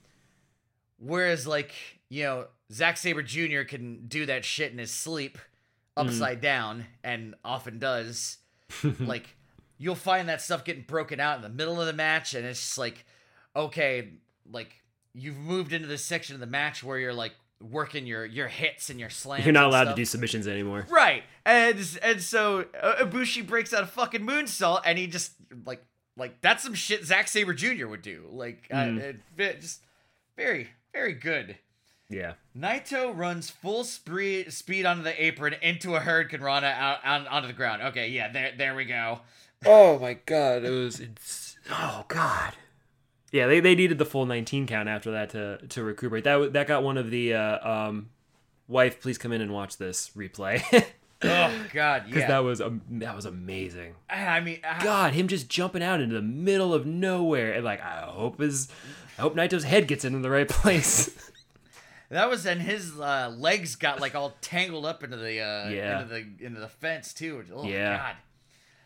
[0.98, 1.72] whereas like
[2.08, 3.62] you know Zack Sabre Jr.
[3.62, 5.38] can do that shit in his sleep,
[5.96, 8.38] upside down, and often does.
[9.00, 9.36] like
[9.78, 12.60] you'll find that stuff getting broken out in the middle of the match, and it's
[12.60, 13.04] just like,
[13.56, 14.10] okay,
[14.50, 18.48] like you've moved into this section of the match where you're like working your your
[18.48, 19.44] hits and your slams.
[19.44, 19.96] You're not allowed stuff.
[19.96, 20.86] to do submissions anymore.
[20.90, 25.32] Right, and and so uh, Ibushi breaks out a fucking moonsault, and he just
[25.66, 25.84] like
[26.16, 27.86] like that's some shit Zack Sabre Jr.
[27.86, 28.26] would do.
[28.30, 29.82] Like uh, it, it just
[30.36, 31.56] very very good.
[32.08, 32.32] Yeah.
[32.58, 37.46] Naito runs full spree- speed onto the apron into a Hurricane Rana out, out onto
[37.46, 37.82] the ground.
[37.82, 39.20] Okay, yeah, there there we go.
[39.64, 42.54] Oh my god, it was it's oh god.
[43.32, 46.24] Yeah, they, they needed the full 19 count after that to to recuperate.
[46.24, 48.10] That that got one of the uh, um
[48.68, 50.62] wife, please come in and watch this replay
[51.22, 52.28] Oh God, because yeah.
[52.28, 53.94] that was um, that was amazing.
[54.08, 57.80] I mean, I, God, him just jumping out into the middle of nowhere and like
[57.82, 58.68] I hope his
[59.18, 61.10] I hope Naito's head gets into the right place.
[62.08, 66.00] that was and his uh, legs got like all tangled up into the uh, Yeah.
[66.02, 67.44] into the into the fence too.
[67.54, 67.96] Oh Yeah.
[67.98, 68.16] God.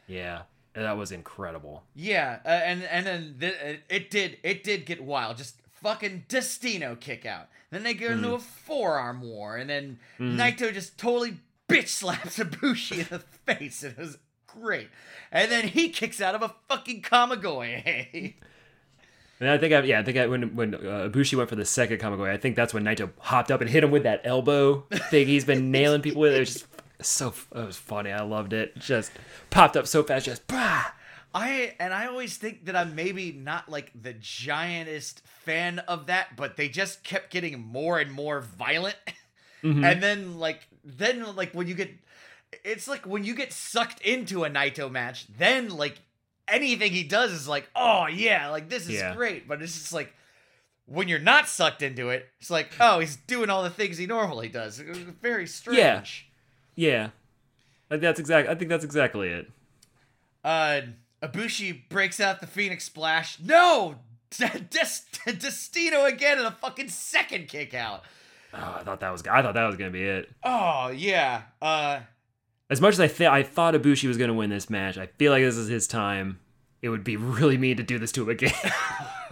[0.09, 0.43] yeah,
[0.75, 1.85] that was incredible.
[1.95, 5.37] Yeah, uh, and and then th- it- it did it did get wild.
[5.39, 7.49] Just fucking Destino kick out.
[7.71, 8.35] Then they go into Mm-hmm.
[8.37, 13.19] a forearm war, and then Naito just totally bitch slaps Ibushi in the
[13.55, 13.83] face.
[13.83, 14.89] It was great.
[15.33, 18.35] And then he kicks out of a fucking Kamigoye.
[19.41, 21.65] And I think I yeah I think I, when when uh, Ibushi went for the
[21.65, 24.83] second Kamigoye, I think that's when Naito hopped up and hit him with that elbow
[25.11, 26.33] thing he's been nailing people with.
[26.35, 26.67] It was just
[27.01, 28.11] so it was funny.
[28.11, 28.77] I loved it.
[28.79, 29.13] Just
[29.51, 30.85] popped up so fast, just bah.
[31.35, 36.37] I and I always think that I'm maybe not like the giantest fan of that,
[36.37, 38.97] but they just kept getting more and more violent.
[39.65, 39.85] Mm-hmm.
[39.85, 41.91] And then like then like when you get
[42.65, 45.97] it's like when you get sucked into a Naito match, then like
[46.47, 49.15] anything he does is like, "Oh yeah, like this is Yeah.
[49.15, 50.13] great." But it's just like
[50.87, 54.07] when you're not sucked into it, it's like, "Oh, he's doing all the things he
[54.07, 55.79] normally does." Very strange.
[55.79, 56.03] Yeah,
[56.77, 57.11] I
[57.91, 58.49] think that's exact.
[58.49, 59.51] I think that's exactly it.
[60.43, 60.81] Uh,
[61.23, 63.39] Ibushi breaks out the Phoenix Splash.
[63.41, 63.97] No!
[64.31, 68.03] Destino again in a fucking second kick out.
[68.53, 70.29] Oh, I thought that was I thought that was gonna be it.
[70.43, 71.43] Oh, yeah.
[71.63, 72.01] Uh,
[72.69, 75.31] As much as I th- I thought Ibushi was gonna win this match, I feel
[75.33, 76.41] like this is his time.
[76.83, 78.53] It would be really mean to do this to him again.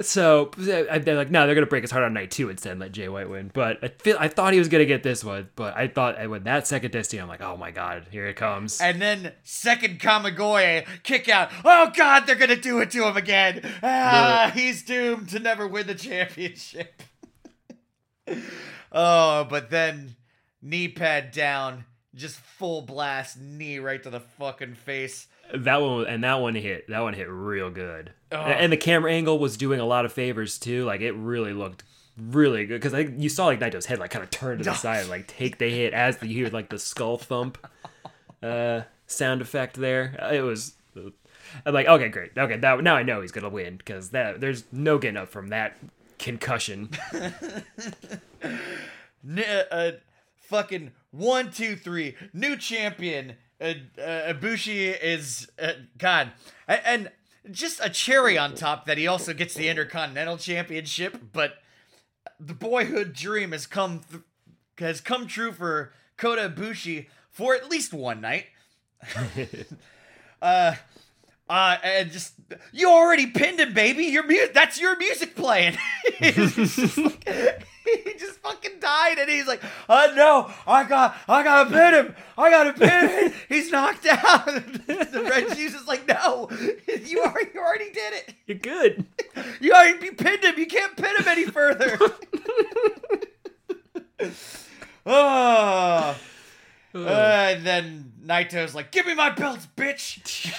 [0.00, 2.92] so they're like, no, they're gonna break his heart on night two instead and let
[2.92, 3.50] Jay White win.
[3.52, 6.44] But I feel I thought he was gonna get this one, but I thought when
[6.44, 8.80] that second Destiny, I'm like, oh my god, here it comes.
[8.80, 11.50] and then second Kamigoye kick out.
[11.64, 13.60] Oh, God, they're to do it to him again.
[13.82, 17.02] Ah, he's doomed to never win the championship.
[18.92, 20.16] oh, but then
[20.62, 21.84] knee pad down.
[22.14, 25.28] Just full blast knee right to the fucking face.
[25.54, 26.88] That one and that one hit.
[26.88, 28.12] That one hit real good.
[28.32, 28.36] Oh.
[28.36, 30.84] And the camera angle was doing a lot of favors too.
[30.84, 31.84] Like it really looked
[32.18, 34.74] really good because I you saw like Naito's head like kind of turn to the
[34.74, 37.58] side, and, like take the hit as you hear like the skull thump
[38.42, 40.18] uh, sound effect there.
[40.22, 40.74] Uh, It was.
[41.64, 42.32] I'm like, okay, great.
[42.36, 45.48] Okay, that, now I know he's gonna win because that there's no getting up from
[45.48, 45.78] that
[46.18, 46.90] concussion.
[48.42, 49.92] N- uh,
[50.42, 53.36] fucking one, two, three, new champion.
[53.60, 56.32] Uh, uh, Ibushi is uh, God,
[56.66, 57.10] and, and
[57.50, 61.32] just a cherry on top that he also gets the Intercontinental Championship.
[61.32, 61.54] But
[62.38, 64.22] the boyhood dream has come th-
[64.78, 68.46] has come true for Kota Ibushi for at least one night.
[70.42, 70.74] uh,
[71.48, 72.34] uh, and just
[72.72, 74.04] you already pinned him, baby.
[74.04, 75.76] Your mu- that's your music playing.
[76.20, 77.64] Just like-
[78.04, 82.14] he just fucking died, and he's like, "Oh no, I got, I gotta pin him.
[82.36, 83.32] I gotta pin him.
[83.48, 86.48] He's knocked out." the Red Shoes is like, "No,
[87.06, 88.34] you already, you already did it.
[88.46, 89.06] You're good.
[89.60, 90.58] You already pinned him.
[90.58, 91.98] You can't pin him any further."
[95.06, 96.16] oh.
[96.94, 96.98] Uh,
[97.54, 100.52] and then Naito's like, "Give me my belts, bitch."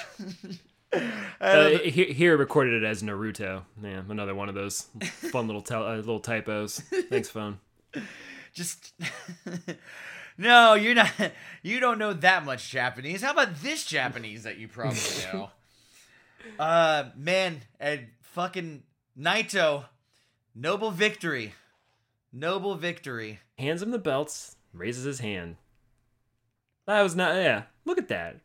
[1.41, 3.63] Uh, here, here recorded it as Naruto.
[3.81, 4.87] Yeah, another one of those
[5.31, 6.81] fun little tel- uh, little typos.
[7.09, 7.59] Thanks, phone.
[8.53, 8.93] Just
[10.37, 11.11] no, you're not.
[11.63, 13.21] You don't know that much Japanese.
[13.21, 14.99] How about this Japanese that you probably
[15.31, 15.51] know?
[16.59, 18.83] uh, man, and fucking
[19.17, 19.85] Naito,
[20.53, 21.53] noble victory,
[22.33, 23.39] noble victory.
[23.57, 24.57] Hands him the belts.
[24.73, 25.55] Raises his hand.
[26.85, 27.35] That was not.
[27.35, 28.41] Yeah, look at that.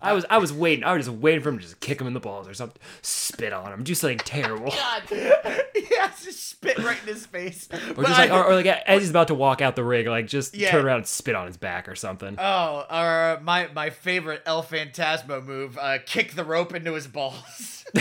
[0.00, 0.84] I was I was waiting.
[0.84, 2.80] I was just waiting for him to just kick him in the balls or something.
[3.02, 3.82] Spit on him.
[3.82, 4.70] Do something terrible.
[4.70, 7.68] God, yeah, just spit right in his face.
[7.96, 10.26] Or just like, or, or like as he's about to walk out the rig, like
[10.28, 10.70] just Yeah.
[10.70, 12.36] turn around and spit on his back or something.
[12.38, 17.84] Oh, or my my favorite El Phantasmo move, uh, kick the rope into his balls.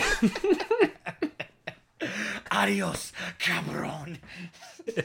[2.51, 4.19] Adios, cabron.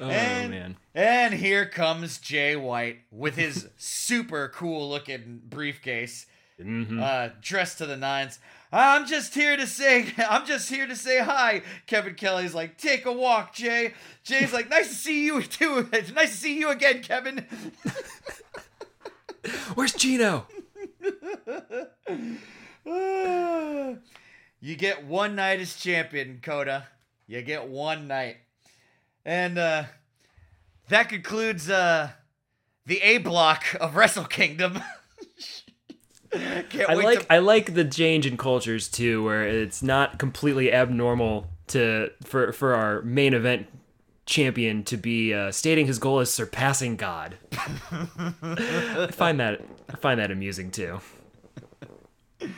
[0.00, 0.76] oh and- man.
[0.94, 6.26] And here comes Jay White with his super cool looking briefcase,
[6.62, 7.02] Mm-hmm.
[7.02, 8.38] uh, dressed to the nines.
[8.70, 11.62] I'm just here to say, I'm just here to say hi.
[11.88, 13.92] Kevin Kelly's like, take a walk, Jay.
[14.22, 15.88] Jay's like, nice to see you too.
[15.92, 17.44] It's nice to see you again, Kevin.
[19.74, 20.46] Where's Gino?
[24.60, 26.84] you get one night as champion, Kota.
[27.26, 28.36] You get one night.
[29.24, 29.84] And uh
[30.88, 32.10] that concludes uh
[32.86, 34.80] the A block of Wrestle Kingdom.
[36.34, 41.46] I like to I like the change in cultures too, where it's not completely abnormal
[41.68, 43.68] to for for our main event
[44.26, 47.36] champion to be uh, stating his goal is surpassing God.
[47.52, 51.00] I find that I find that amusing too.
[52.40, 52.48] You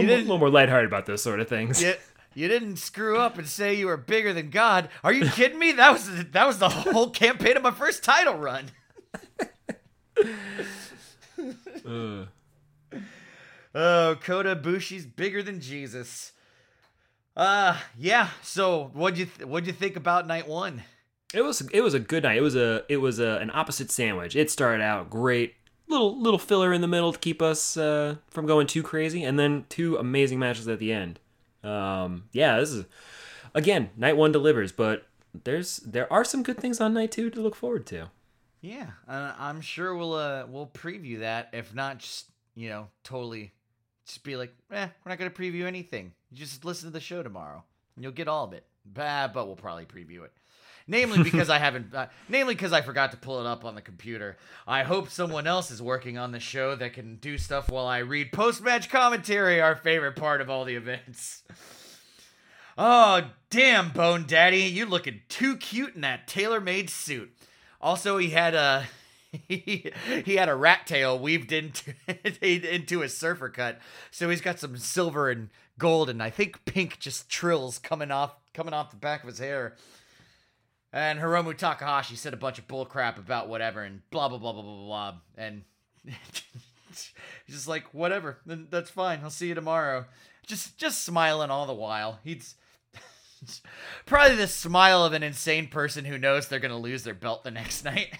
[0.00, 1.80] a didn't, little more lighthearted about those sort of things.
[1.82, 1.94] you,
[2.36, 4.90] you didn't screw up and say you were bigger than God.
[5.02, 5.72] Are you kidding me?
[5.72, 8.66] That was that was the whole campaign of my first title run.
[11.88, 12.28] Ugh.
[13.78, 16.32] Oh, Kota Ibushi's bigger than Jesus.
[17.36, 18.30] Uh, yeah.
[18.42, 20.82] So, what'd you th- what'd you think about night one?
[21.34, 22.38] It was it was a good night.
[22.38, 24.34] It was a it was a, an opposite sandwich.
[24.34, 25.56] It started out great,
[25.88, 29.38] little little filler in the middle to keep us uh, from going too crazy, and
[29.38, 31.20] then two amazing matches at the end.
[31.66, 32.84] Um, yeah, this is
[33.54, 35.06] again night one delivers, but
[35.44, 38.10] there's there are some good things on night two to look forward to.
[38.60, 41.50] Yeah, I'm sure we'll uh we'll preview that.
[41.52, 43.52] If not, just you know, totally,
[44.06, 46.12] just be like, eh, we're not gonna preview anything.
[46.30, 47.62] You just listen to the show tomorrow,
[47.94, 48.64] and you'll get all of it.
[48.84, 50.32] Bah, but we'll probably preview it.
[50.88, 53.80] Namely because I haven't, uh, namely because I forgot to pull it up on the
[53.80, 54.36] computer.
[54.66, 57.98] I hope someone else is working on the show that can do stuff while I
[57.98, 59.60] read post-match commentary.
[59.60, 61.42] Our favorite part of all the events.
[62.78, 67.32] Oh, damn, Bone Daddy, you looking too cute in that tailor-made suit.
[67.80, 68.86] Also, he had a
[69.48, 69.90] he,
[70.24, 71.94] he had a rat tail weaved into
[72.42, 73.78] into his surfer cut,
[74.10, 78.34] so he's got some silver and gold and I think pink just trills coming off
[78.54, 79.76] coming off the back of his hair.
[80.92, 84.62] And Hiromu Takahashi said a bunch of bullcrap about whatever and blah blah blah blah
[84.62, 85.62] blah blah, and
[86.04, 87.12] he's
[87.48, 89.20] just like whatever, that's fine.
[89.22, 90.06] I'll see you tomorrow.
[90.46, 92.20] Just just smiling all the while.
[92.24, 92.54] He's
[94.06, 97.50] probably the smile of an insane person who knows they're gonna lose their belt the
[97.50, 98.16] next night.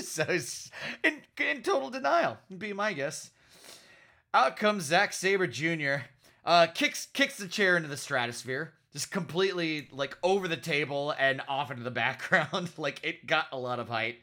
[0.00, 0.70] so he's
[1.02, 2.38] in, in total denial.
[2.56, 3.30] Be my guess.
[4.32, 6.06] Out comes Zack Sabre Jr.
[6.44, 11.42] Uh, kicks kicks the chair into the stratosphere, just completely like over the table and
[11.48, 12.70] off into the background.
[12.78, 14.20] like it got a lot of height.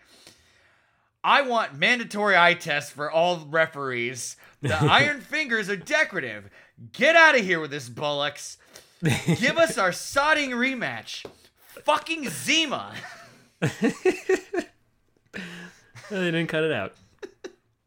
[1.24, 4.38] I want mandatory eye tests for all referees.
[4.62, 6.50] The iron fingers are decorative.
[6.94, 8.58] Get out of here with this bullocks.
[9.04, 11.26] Give us our sodding rematch.
[11.84, 12.94] Fucking Zima.
[16.12, 16.94] They didn't cut it out.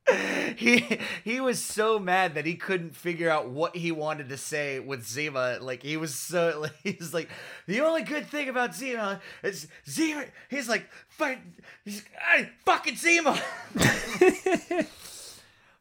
[0.57, 4.79] he he was so mad that he couldn't figure out what he wanted to say
[4.79, 5.59] with Zima.
[5.61, 7.29] Like he was so like, he's like
[7.67, 10.27] the only good thing about Zima is Zima.
[10.51, 11.39] He's like fight,
[11.85, 13.41] he's, "Hey, fucking Zima.
[13.75, 14.87] the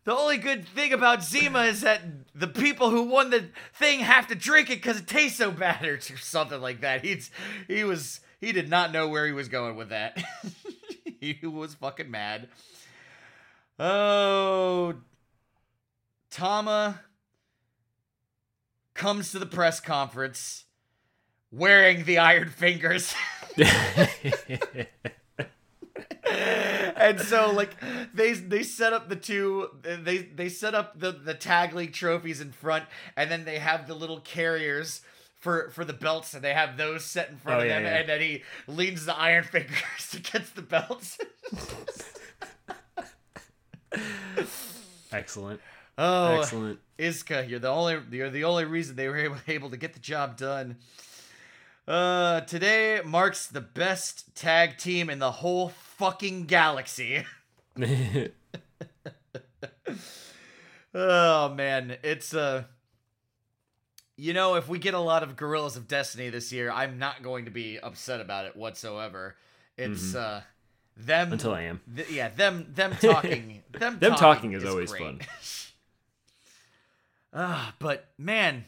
[0.07, 2.01] only good thing about Zima is that
[2.33, 5.83] the people who won the thing have to drink it because it tastes so bad
[5.85, 7.03] or something like that.
[7.03, 7.29] He's
[7.67, 10.23] he was he did not know where he was going with that.
[11.19, 12.47] he was fucking mad.
[13.79, 14.93] Oh,
[16.29, 17.01] Tama
[18.93, 20.65] comes to the press conference
[21.51, 23.13] wearing the iron fingers.
[26.95, 27.71] and so like
[28.13, 32.41] they they set up the two they they set up the the tag league trophies
[32.41, 35.01] in front and then they have the little carriers
[35.39, 37.85] for for the belts and they have those set in front Oh, of yeah, them
[37.85, 37.99] yeah.
[37.99, 41.17] and then he leans the iron fingers against the belts.
[45.13, 45.61] Excellent.
[45.97, 46.79] oh, Excellent.
[46.99, 49.99] Iska, you're the only you're the only reason they were able, able to get the
[49.99, 50.77] job done.
[51.87, 57.23] Uh, today marks the best tag team in the whole fucking galaxy.
[60.93, 62.63] oh man, it's uh
[64.15, 67.23] you know, if we get a lot of Guerrillas of Destiny this year, I'm not
[67.23, 69.35] going to be upset about it whatsoever.
[69.77, 70.41] It's uh
[70.97, 71.33] them.
[71.33, 71.81] Until I am.
[71.95, 75.01] th- yeah, them them talking them, Them talking is is always great.
[75.03, 75.21] fun.
[77.35, 78.65] Ah, but man,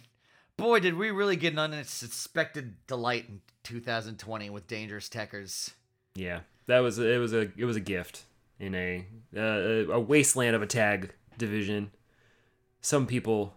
[0.57, 5.71] boy, did we really get an unsuspected delight in 2020 with Dangerous Tekkers.
[6.15, 7.19] Yeah, that was it.
[7.19, 8.23] Was a it was a gift
[8.59, 9.05] in a
[9.37, 11.91] uh, a wasteland of a tag division.
[12.81, 13.53] Some people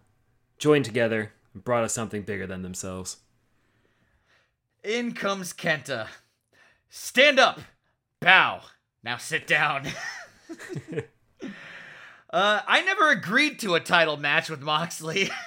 [0.58, 3.18] joined together and brought us something bigger than themselves.
[4.84, 6.08] In comes Kenta.
[6.90, 7.60] Stand up.
[8.20, 8.60] Bow.
[9.02, 9.86] Now sit down.
[12.30, 15.30] uh, I never agreed to a title match with Moxley.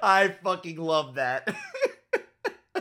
[0.00, 1.48] I fucking love that.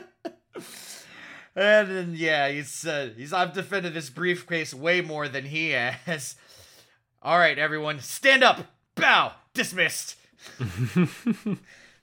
[1.56, 6.36] and then yeah, he's uh, he's I've defended this briefcase way more than he has.
[7.22, 8.66] All right, everyone, stand up.
[8.96, 9.34] Bow.
[9.54, 10.16] Dismissed.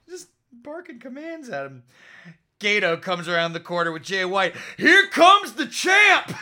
[0.09, 1.85] Just barking commands at him.
[2.65, 4.55] Gedo comes around the corner with Jay White.
[4.79, 6.33] Here comes the champ.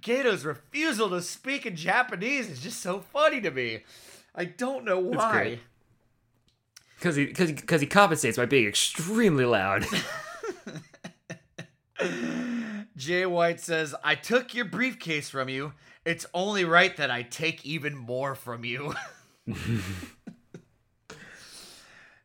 [0.00, 3.84] Gedo's refusal to speak in Japanese is just so funny to me.
[4.34, 5.60] I don't know why.
[6.96, 9.86] Because he, cause, cause he compensates by being extremely loud.
[12.96, 15.74] Jay White says, I took your briefcase from you.
[16.04, 18.96] It's only right that I take even more from you.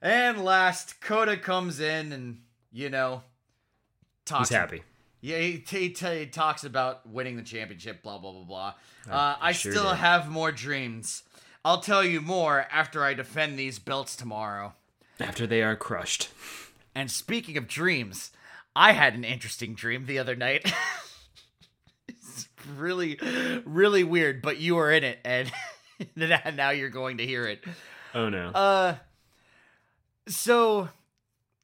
[0.06, 2.41] and last, Kota comes in and,
[2.72, 3.24] you know,
[4.24, 4.49] talks.
[4.49, 4.84] He's happy.
[5.20, 8.74] Yeah, he, he, he talks about winning the championship, blah, blah, blah, blah.
[9.10, 9.97] Uh, I sure still did.
[9.97, 11.24] have more dreams.
[11.64, 14.74] I'll tell you more after I defend these belts tomorrow.
[15.20, 16.30] After they are crushed.
[16.93, 18.30] And speaking of dreams,
[18.76, 20.72] I had an interesting dream the other night.
[22.08, 22.47] it's
[22.78, 23.20] really,
[23.66, 25.51] really weird, but you were in it, and
[26.56, 27.64] now you're going to hear it.
[28.14, 28.49] Oh no.
[28.49, 28.95] Uh,
[30.28, 30.89] so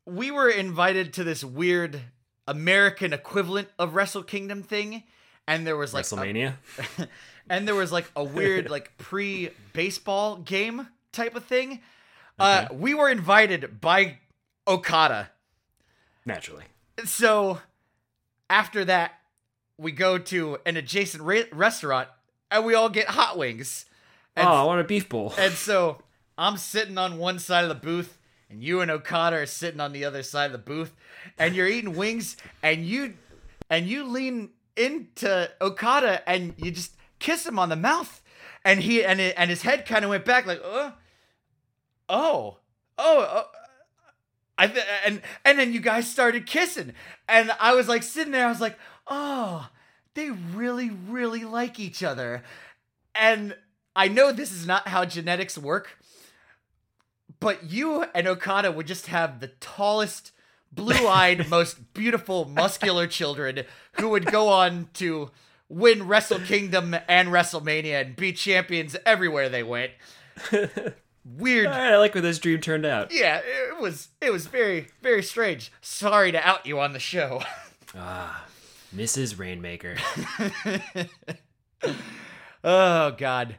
[0.05, 2.01] we were invited to this weird
[2.47, 5.03] American equivalent of Wrestle Kingdom thing,
[5.47, 6.53] and there was like a- WrestleMania?
[7.49, 11.81] and there was like a weird like pre-baseball game type of thing.
[12.39, 14.17] Uh, we were invited by
[14.67, 15.29] Okada.
[16.25, 16.63] Naturally.
[17.05, 17.59] So
[18.49, 19.13] after that,
[19.77, 22.07] we go to an adjacent re- restaurant
[22.49, 23.85] and we all get hot wings.
[24.35, 25.33] And, oh, I want a beef bowl.
[25.37, 26.01] and so
[26.37, 28.17] I'm sitting on one side of the booth
[28.51, 30.93] and you and Okada are sitting on the other side of the booth
[31.37, 33.13] and you're eating wings and you
[33.69, 38.21] and you lean into Okada and you just kiss him on the mouth.
[38.63, 40.91] And he and it, and his head kind of went back like uh,
[42.09, 42.57] oh
[42.97, 43.43] oh oh.
[44.57, 46.93] I th- and and then you guys started kissing,
[47.27, 48.45] and I was like sitting there.
[48.45, 48.77] I was like,
[49.07, 49.67] oh,
[50.13, 52.43] they really, really like each other,
[53.15, 53.55] and
[53.95, 55.97] I know this is not how genetics work,
[57.41, 60.31] but you and Okada would just have the tallest,
[60.71, 63.63] blue-eyed, most beautiful, muscular children
[63.93, 65.31] who would go on to
[65.67, 69.91] win Wrestle Kingdom and WrestleMania and be champions everywhere they went.
[71.23, 73.13] Weird I like where this dream turned out.
[73.13, 75.71] yeah, it was it was very very strange.
[75.81, 77.41] Sorry to out you on the show.
[77.93, 78.45] Ah,
[78.95, 79.37] Mrs.
[79.37, 79.97] Rainmaker.
[82.63, 83.57] oh god.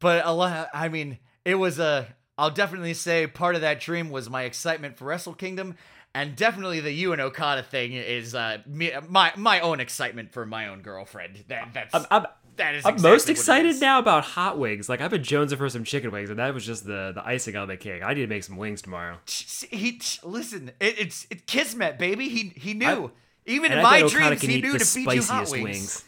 [0.00, 2.06] But a lot I mean, it was a
[2.38, 5.74] I'll definitely say part of that dream was my excitement for Wrestle Kingdom
[6.14, 10.46] and definitely the you and Okada thing is uh me, my my own excitement for
[10.46, 11.44] my own girlfriend.
[11.48, 12.26] That that's I'm, I'm,
[12.56, 14.88] that is I'm exactly most excited now about hot wings.
[14.88, 17.56] Like I've been jonesing for some chicken wings, and that was just the the icing
[17.56, 18.02] on the cake.
[18.02, 19.18] I need to make some wings tomorrow.
[19.26, 22.28] He listen, it, it's it's kismet, baby.
[22.28, 23.10] He he knew.
[23.46, 26.04] Even in my dreams, he knew to feed you hot wings.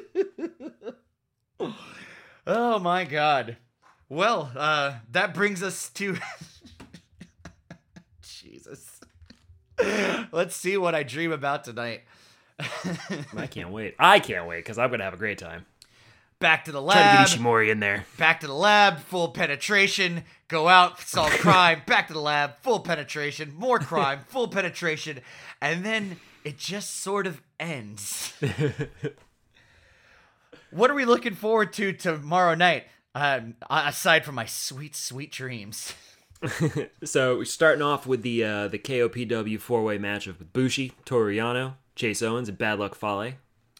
[0.00, 0.32] wings.
[2.48, 3.56] Oh my god.
[4.08, 6.16] Well, uh that brings us to
[8.22, 9.00] Jesus.
[10.32, 12.02] Let's see what I dream about tonight.
[13.36, 13.94] I can't wait.
[13.98, 15.66] I can't wait because I'm gonna have a great time.
[16.38, 16.96] Back to the lab.
[16.96, 18.04] Try to get Ishimori in there.
[18.18, 20.24] Back to the lab, full penetration.
[20.48, 21.82] Go out, solve crime.
[21.86, 23.54] Back to the lab, full penetration.
[23.56, 25.20] More crime, full penetration.
[25.62, 28.34] And then it just sort of ends.
[30.70, 32.84] what are we looking forward to tomorrow night?
[33.16, 35.94] Um, aside from my sweet, sweet dreams.
[37.02, 41.34] So we're starting off with the uh, the KOPW four way matchup with Bushi, Toru
[41.34, 43.32] Yano, Chase Owens, and Bad Luck Fale.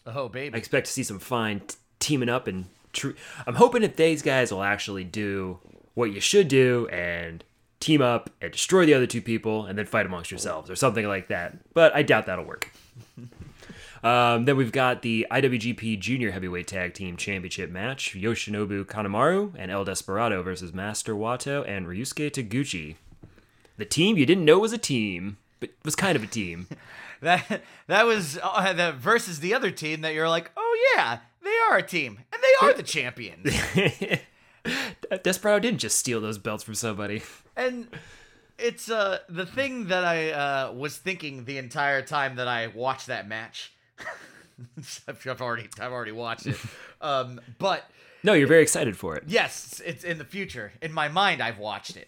[0.07, 0.55] Oh, baby!
[0.55, 3.13] I expect to see some fine t- teaming up and true.
[3.45, 5.59] I'm hoping that these guys will actually do
[5.93, 7.43] what you should do and
[7.79, 11.07] team up and destroy the other two people and then fight amongst yourselves or something
[11.07, 11.73] like that.
[11.75, 12.71] But I doubt that'll work.
[14.07, 19.69] um, then we've got the IWGP Junior Heavyweight Tag Team Championship match: Yoshinobu Kanemaru and
[19.71, 22.95] El Desperado versus Master Wato and Ryusuke Taguchi.
[23.77, 26.67] The team you didn't know was a team, but was kind of a team.
[27.19, 31.55] That that was uh, the versus the other team that you're like, oh yeah, they
[31.67, 33.51] are a team and they are the champions.
[35.23, 37.23] Desperado didn't just steal those belts from somebody.
[37.55, 37.87] and
[38.59, 43.07] it's uh the thing that I uh was thinking the entire time that I watched
[43.07, 43.73] that match.
[45.07, 46.57] I've already I've already watched it.
[47.01, 47.83] Um, but
[48.23, 49.23] No, you're very excited for it.
[49.27, 50.71] yes, it's in the future.
[50.81, 52.07] In my mind, I've watched it.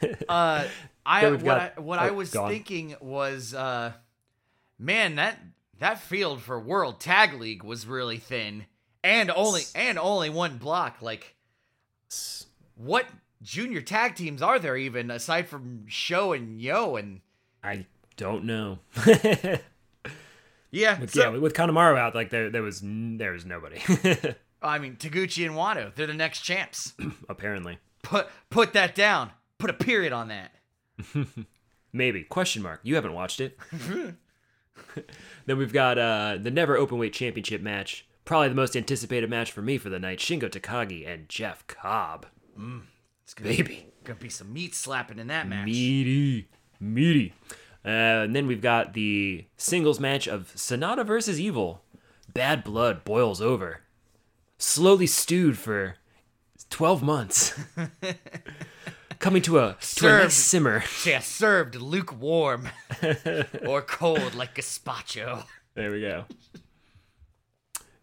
[0.28, 0.66] Uh,
[1.06, 2.50] I what got- I, what I oh, was go on.
[2.50, 3.92] thinking was, uh,
[4.78, 5.38] man, that
[5.78, 8.66] that field for World Tag League was really thin,
[9.02, 11.00] and only and only one block.
[11.00, 11.36] Like,
[12.74, 13.06] what
[13.42, 17.20] junior tag teams are there even aside from Show and Yo and
[17.62, 17.86] I
[18.18, 18.78] don't know.
[20.74, 23.80] yeah, With, so- yeah, with Kanemaru out, like there, there was, there was nobody.
[24.62, 26.94] I mean Taguchi and Wato, they're the next champs.
[27.28, 29.30] Apparently, Put put that down.
[29.58, 30.52] Put a period on that.
[31.92, 32.22] maybe.
[32.24, 32.80] Question mark.
[32.82, 33.58] You haven't watched it.
[35.46, 38.06] then we've got uh, the Never Openweight Championship match.
[38.24, 40.18] Probably the most anticipated match for me for the night.
[40.18, 42.26] Shingo Takagi and Jeff Cobb.
[43.24, 43.86] It's gonna Baby.
[44.04, 45.66] gonna be some meat slapping in that match.
[45.66, 46.48] Meaty.
[46.80, 47.34] Meaty.
[47.84, 51.82] Uh, and then we've got the singles match of Sanada versus Evil.
[52.32, 53.80] Bad blood boils over.
[54.58, 55.96] Slowly stewed for
[56.70, 57.52] 12 months.
[59.18, 60.24] Coming to a, to a Served.
[60.24, 60.84] nice simmer.
[61.06, 62.68] Yeah, served lukewarm
[63.66, 65.44] or cold like gazpacho.
[65.74, 66.24] There we go.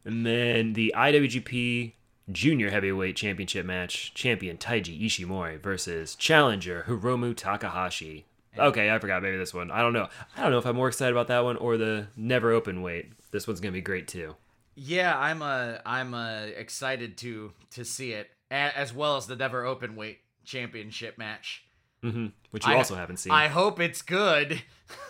[0.06, 1.94] And then the IWGP
[2.32, 4.14] Junior Heavyweight Championship match.
[4.14, 8.26] Champion Taiji Ishimori versus challenger Hiromu Takahashi.
[8.58, 9.72] Okay, I forgot maybe this one.
[9.72, 10.08] I don't know.
[10.38, 13.12] I don't know if I'm more excited about that one or the never open weight.
[13.32, 14.36] This one's gonna be great too.
[14.76, 19.36] Yeah, I'm uh I'm uh excited to to see it a- as well as the
[19.36, 21.64] never open weight championship match.
[22.02, 23.32] hmm Which you I- also haven't seen.
[23.32, 24.62] I hope it's good.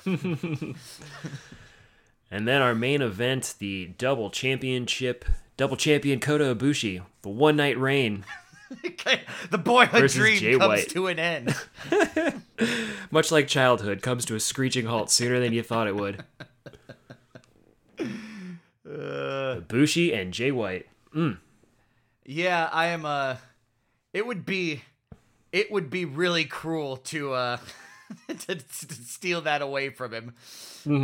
[2.34, 5.26] And then our main event, the double championship,
[5.58, 8.24] double champion Kota Ibushi, the one night reign.
[9.50, 10.90] The boyhood Versus dream Jay comes White.
[10.90, 11.56] to an end.
[13.12, 16.24] Much like childhood, comes to a screeching halt sooner than you thought it would.
[18.88, 20.88] Ibushi and Jay White.
[22.26, 23.36] Yeah, I am uh
[24.14, 24.82] it would be
[25.52, 27.58] it would be really cruel to uh
[28.28, 30.34] to, to steal that away from him.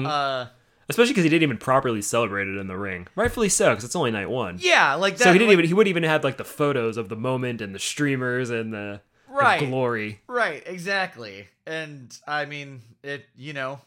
[0.05, 0.47] Uh
[0.89, 3.07] Especially because he didn't even properly celebrate it in the ring.
[3.15, 4.57] Rightfully so, because it's only night one.
[4.61, 6.95] yeah, like that so he didn't like- even he wouldn't even have like the photos
[6.97, 9.59] of the moment and the streamers and the, the Right.
[9.59, 10.21] glory.
[10.27, 11.47] Right, exactly.
[11.65, 13.81] And I mean, it you know,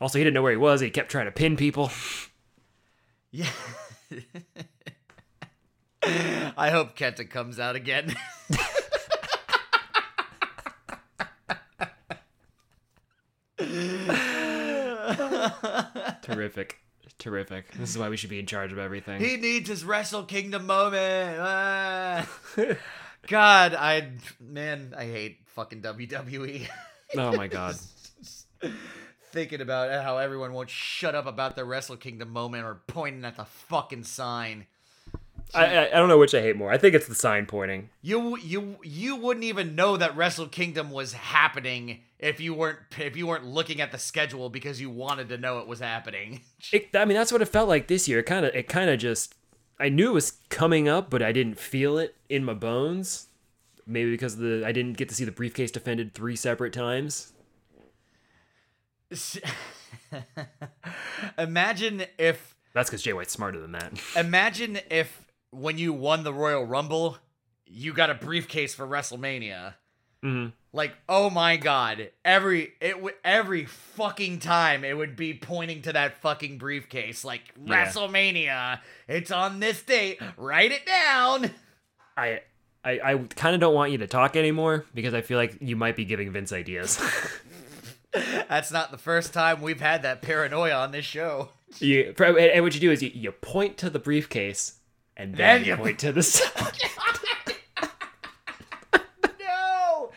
[0.00, 0.80] Also, he didn't know where he was.
[0.80, 1.90] He kept trying to pin people.
[3.30, 3.50] yeah.
[6.02, 8.14] I hope Kenta comes out again.
[16.22, 16.78] Terrific.
[17.18, 17.72] Terrific.
[17.72, 19.20] This is why we should be in charge of everything.
[19.20, 21.38] he needs his Wrestle Kingdom moment.
[21.40, 22.28] Ah.
[23.26, 26.68] God, I man, I hate fucking WWE.
[27.16, 27.76] oh my god.
[29.32, 33.36] Thinking about how everyone won't shut up about their Wrestle Kingdom moment or pointing at
[33.36, 34.66] the fucking sign.
[35.54, 36.70] I, I I don't know which I hate more.
[36.70, 37.90] I think it's the sign pointing.
[38.02, 43.16] You you you wouldn't even know that Wrestle Kingdom was happening if you weren't if
[43.16, 46.40] you weren't looking at the schedule because you wanted to know it was happening.
[46.72, 48.18] It, I mean, that's what it felt like this year.
[48.18, 49.36] It kind of, it kind of just.
[49.78, 53.28] I knew it was coming up, but I didn't feel it in my bones.
[53.86, 57.32] Maybe because the I didn't get to see the briefcase defended three separate times.
[61.38, 63.92] imagine if That's because Jay White's smarter than that.
[64.16, 67.18] imagine if when you won the Royal Rumble,
[67.66, 69.74] you got a briefcase for WrestleMania.
[70.24, 70.52] Mhm.
[70.72, 75.92] Like, oh my god, every it w- every fucking time it would be pointing to
[75.92, 77.86] that fucking briefcase like Yeah.
[77.86, 78.80] WrestleMania.
[79.08, 80.20] It's on this date.
[80.36, 81.50] Write it down.
[82.16, 82.40] I,
[82.84, 85.76] I, I kind of don't want you to talk anymore because I feel like you
[85.76, 87.00] might be giving Vince ideas.
[88.48, 91.50] That's not the first time we've had that paranoia on this show.
[91.78, 94.78] you, and and what you do is you, you point to the briefcase
[95.16, 96.52] and then, Then you point to the side.
[99.40, 100.10] No.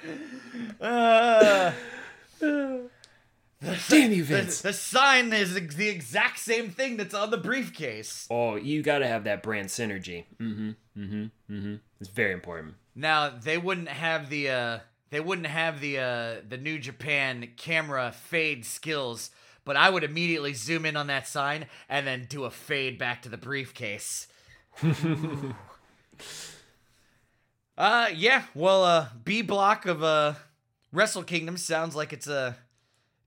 [3.61, 4.61] Uh, Damn you, the, Vince.
[4.61, 8.25] the sign is the exact same thing that's on the briefcase.
[8.31, 10.23] Oh, you got to have that brand synergy.
[10.39, 10.69] Mm-hmm.
[10.97, 11.23] Mm-hmm.
[11.53, 11.75] Mm-hmm.
[11.99, 12.75] It's very important.
[12.95, 14.79] Now they wouldn't have the uh
[15.09, 19.31] they wouldn't have the uh the New Japan camera fade skills,
[19.65, 23.21] but I would immediately zoom in on that sign and then do a fade back
[23.23, 24.27] to the briefcase.
[27.77, 30.33] uh yeah, well uh B block of uh
[30.91, 32.53] Wrestle Kingdom sounds like it's uh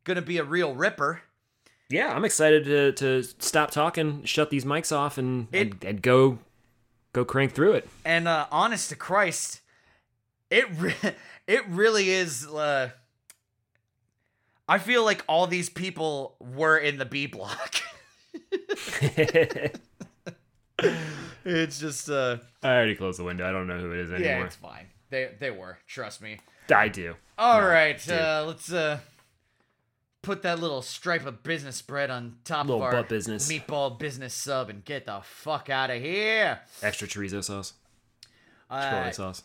[0.05, 1.23] gonna be a real ripper.
[1.89, 6.03] Yeah, I'm excited to, to stop talking, shut these mics off, and, It- and and
[6.03, 6.39] go
[7.13, 7.89] go crank through it.
[8.05, 9.61] And uh honest to Christ,
[10.51, 10.95] it re-
[11.47, 12.91] it really is uh
[14.69, 17.75] I feel like all these people were in the B block.
[21.45, 23.49] it's just uh I already closed the window.
[23.49, 24.25] I don't know who it is anymore.
[24.25, 24.47] yeah, anymore.
[24.47, 24.87] it's fine.
[25.11, 26.39] They they were, trust me.
[26.75, 27.15] I do.
[27.39, 28.15] All No, right, dude.
[28.19, 28.99] uh let's uh
[30.23, 33.51] put that little stripe of business bread on top Little of our butt business.
[33.51, 36.61] meatball business sub and get the fuck out of here.
[36.83, 37.73] Extra chorizo sauce,
[38.71, 39.43] Uh, chipotle sauce.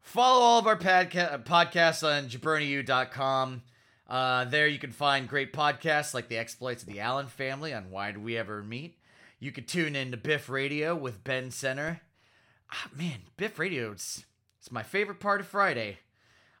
[0.00, 3.62] Follow all of our podca- podcasts on jabroniu.com.
[4.08, 7.90] Uh, there you can find great podcasts like The Exploits of the Allen Family on
[7.90, 8.96] Why Do We Ever Meet.
[9.40, 12.00] You could tune in to Biff Radio with Ben Center.
[12.72, 14.24] Ah, man, Biff Radio, it's,
[14.58, 15.98] it's my favorite part of Friday.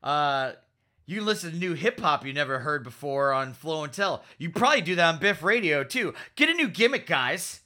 [0.02, 0.52] Uh,
[1.06, 4.22] You can listen to new hip hop you never heard before on Flow and Tell.
[4.38, 6.14] You probably do that on Biff Radio too.
[6.36, 7.60] Get a new gimmick, guys.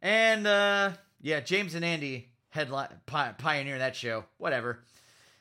[0.00, 4.24] And uh yeah, James and Andy headline pi- pioneer that show.
[4.38, 4.84] Whatever.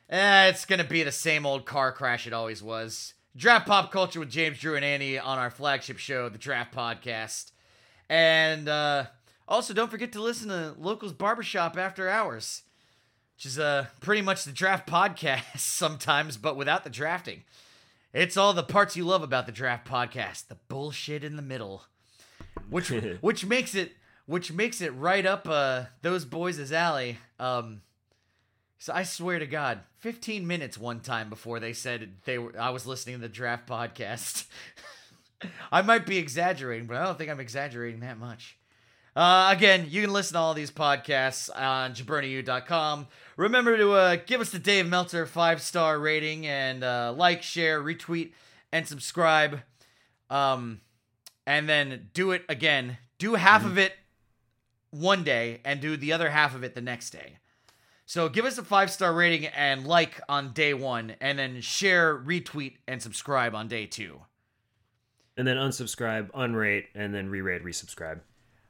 [0.10, 3.14] Eh, it's gonna be the same old car crash it always was.
[3.36, 7.52] Draft pop culture with James, Drew, and Andy on our flagship show, the Draft Podcast.
[8.10, 9.06] And uh,
[9.48, 12.64] also, don't forget to listen to Locals Barbershop After Hours,
[13.36, 17.44] which is uh, pretty much the draft podcast sometimes, but without the drafting.
[18.14, 21.84] It's all the parts you love about the draft podcast, the bullshit in the middle,
[22.70, 22.90] which
[23.22, 23.94] which makes it
[24.26, 27.18] which makes it right up uh, those boys' alley.
[27.40, 27.82] Um,
[28.80, 32.70] so I swear to God, 15 minutes one time before they said they were I
[32.70, 34.46] was listening to the draft podcast.
[35.72, 38.58] I might be exaggerating, but I don't think I'm exaggerating that much.
[39.16, 43.08] Uh, again, you can listen to all these podcasts on jabroniu.com.
[43.36, 47.82] Remember to uh, give us the Dave Meltzer five star rating and uh, like, share,
[47.82, 48.34] retweet,
[48.72, 49.62] and subscribe.
[50.30, 50.82] Um,
[51.48, 52.98] and then do it again.
[53.18, 53.94] Do half of it
[54.92, 57.38] one day and do the other half of it the next day.
[58.06, 62.16] So give us a five star rating and like on day one, and then share,
[62.16, 64.22] retweet, and subscribe on day two.
[65.38, 68.20] And then unsubscribe, unrate, and then re-rate, resubscribe,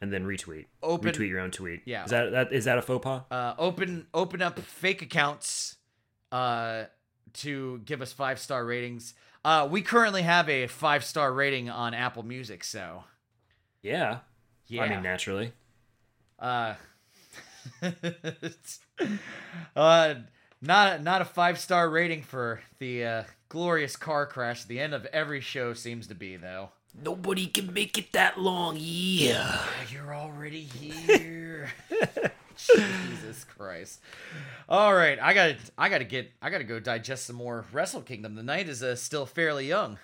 [0.02, 0.66] and then retweet.
[0.84, 1.82] Open- retweet your own tweet.
[1.86, 2.04] Yeah.
[2.04, 3.22] Is that that is that a faux pas?
[3.32, 5.78] Uh, open open up fake accounts
[6.32, 6.84] uh,
[7.34, 9.14] to give us five star ratings.
[9.46, 13.04] Uh, we currently have a five star rating on Apple Music, so
[13.82, 14.20] Yeah.
[14.68, 14.84] yeah.
[14.84, 15.54] I mean, naturally.
[16.38, 16.76] Uh,
[19.76, 20.16] uh,
[20.62, 24.64] not not a five star rating for the uh, glorious car crash.
[24.64, 26.70] The end of every show seems to be though.
[27.00, 28.78] Nobody can make it that long.
[28.80, 29.64] Yeah.
[29.92, 31.72] You're already here.
[32.58, 34.00] Jesus Christ.
[34.68, 37.36] All right, I got to I got to get I got to go digest some
[37.36, 38.36] more Wrestle Kingdom.
[38.36, 40.00] The night is uh, still fairly young.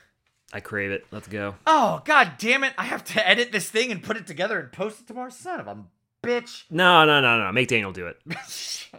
[0.52, 1.06] I crave it.
[1.12, 1.56] Let's go.
[1.66, 2.74] Oh god damn it.
[2.78, 5.32] I have to edit this thing and put it together and post it tomorrow.
[5.32, 5.78] Son of a
[6.24, 6.66] bitch.
[6.70, 7.52] No, no, no, no.
[7.52, 8.22] Make Daniel do it.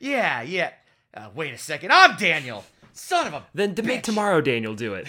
[0.00, 0.72] yeah, yeah.
[1.12, 1.92] Uh, wait a second.
[1.92, 2.64] I'm Daniel.
[2.96, 4.04] Son of a Then debate bitch.
[4.04, 4.74] tomorrow, Daniel.
[4.74, 5.08] Do it.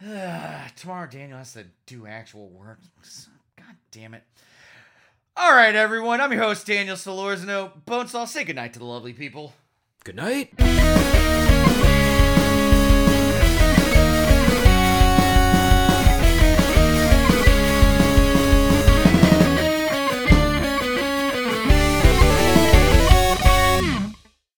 [0.76, 2.78] tomorrow Daniel has to do actual work.
[3.56, 4.22] God damn it.
[5.36, 6.20] All right, everyone.
[6.20, 7.72] I'm your host, Daniel Solorzano.
[7.86, 9.52] Bonesaw, say goodnight to the lovely people.
[10.04, 10.52] Good night.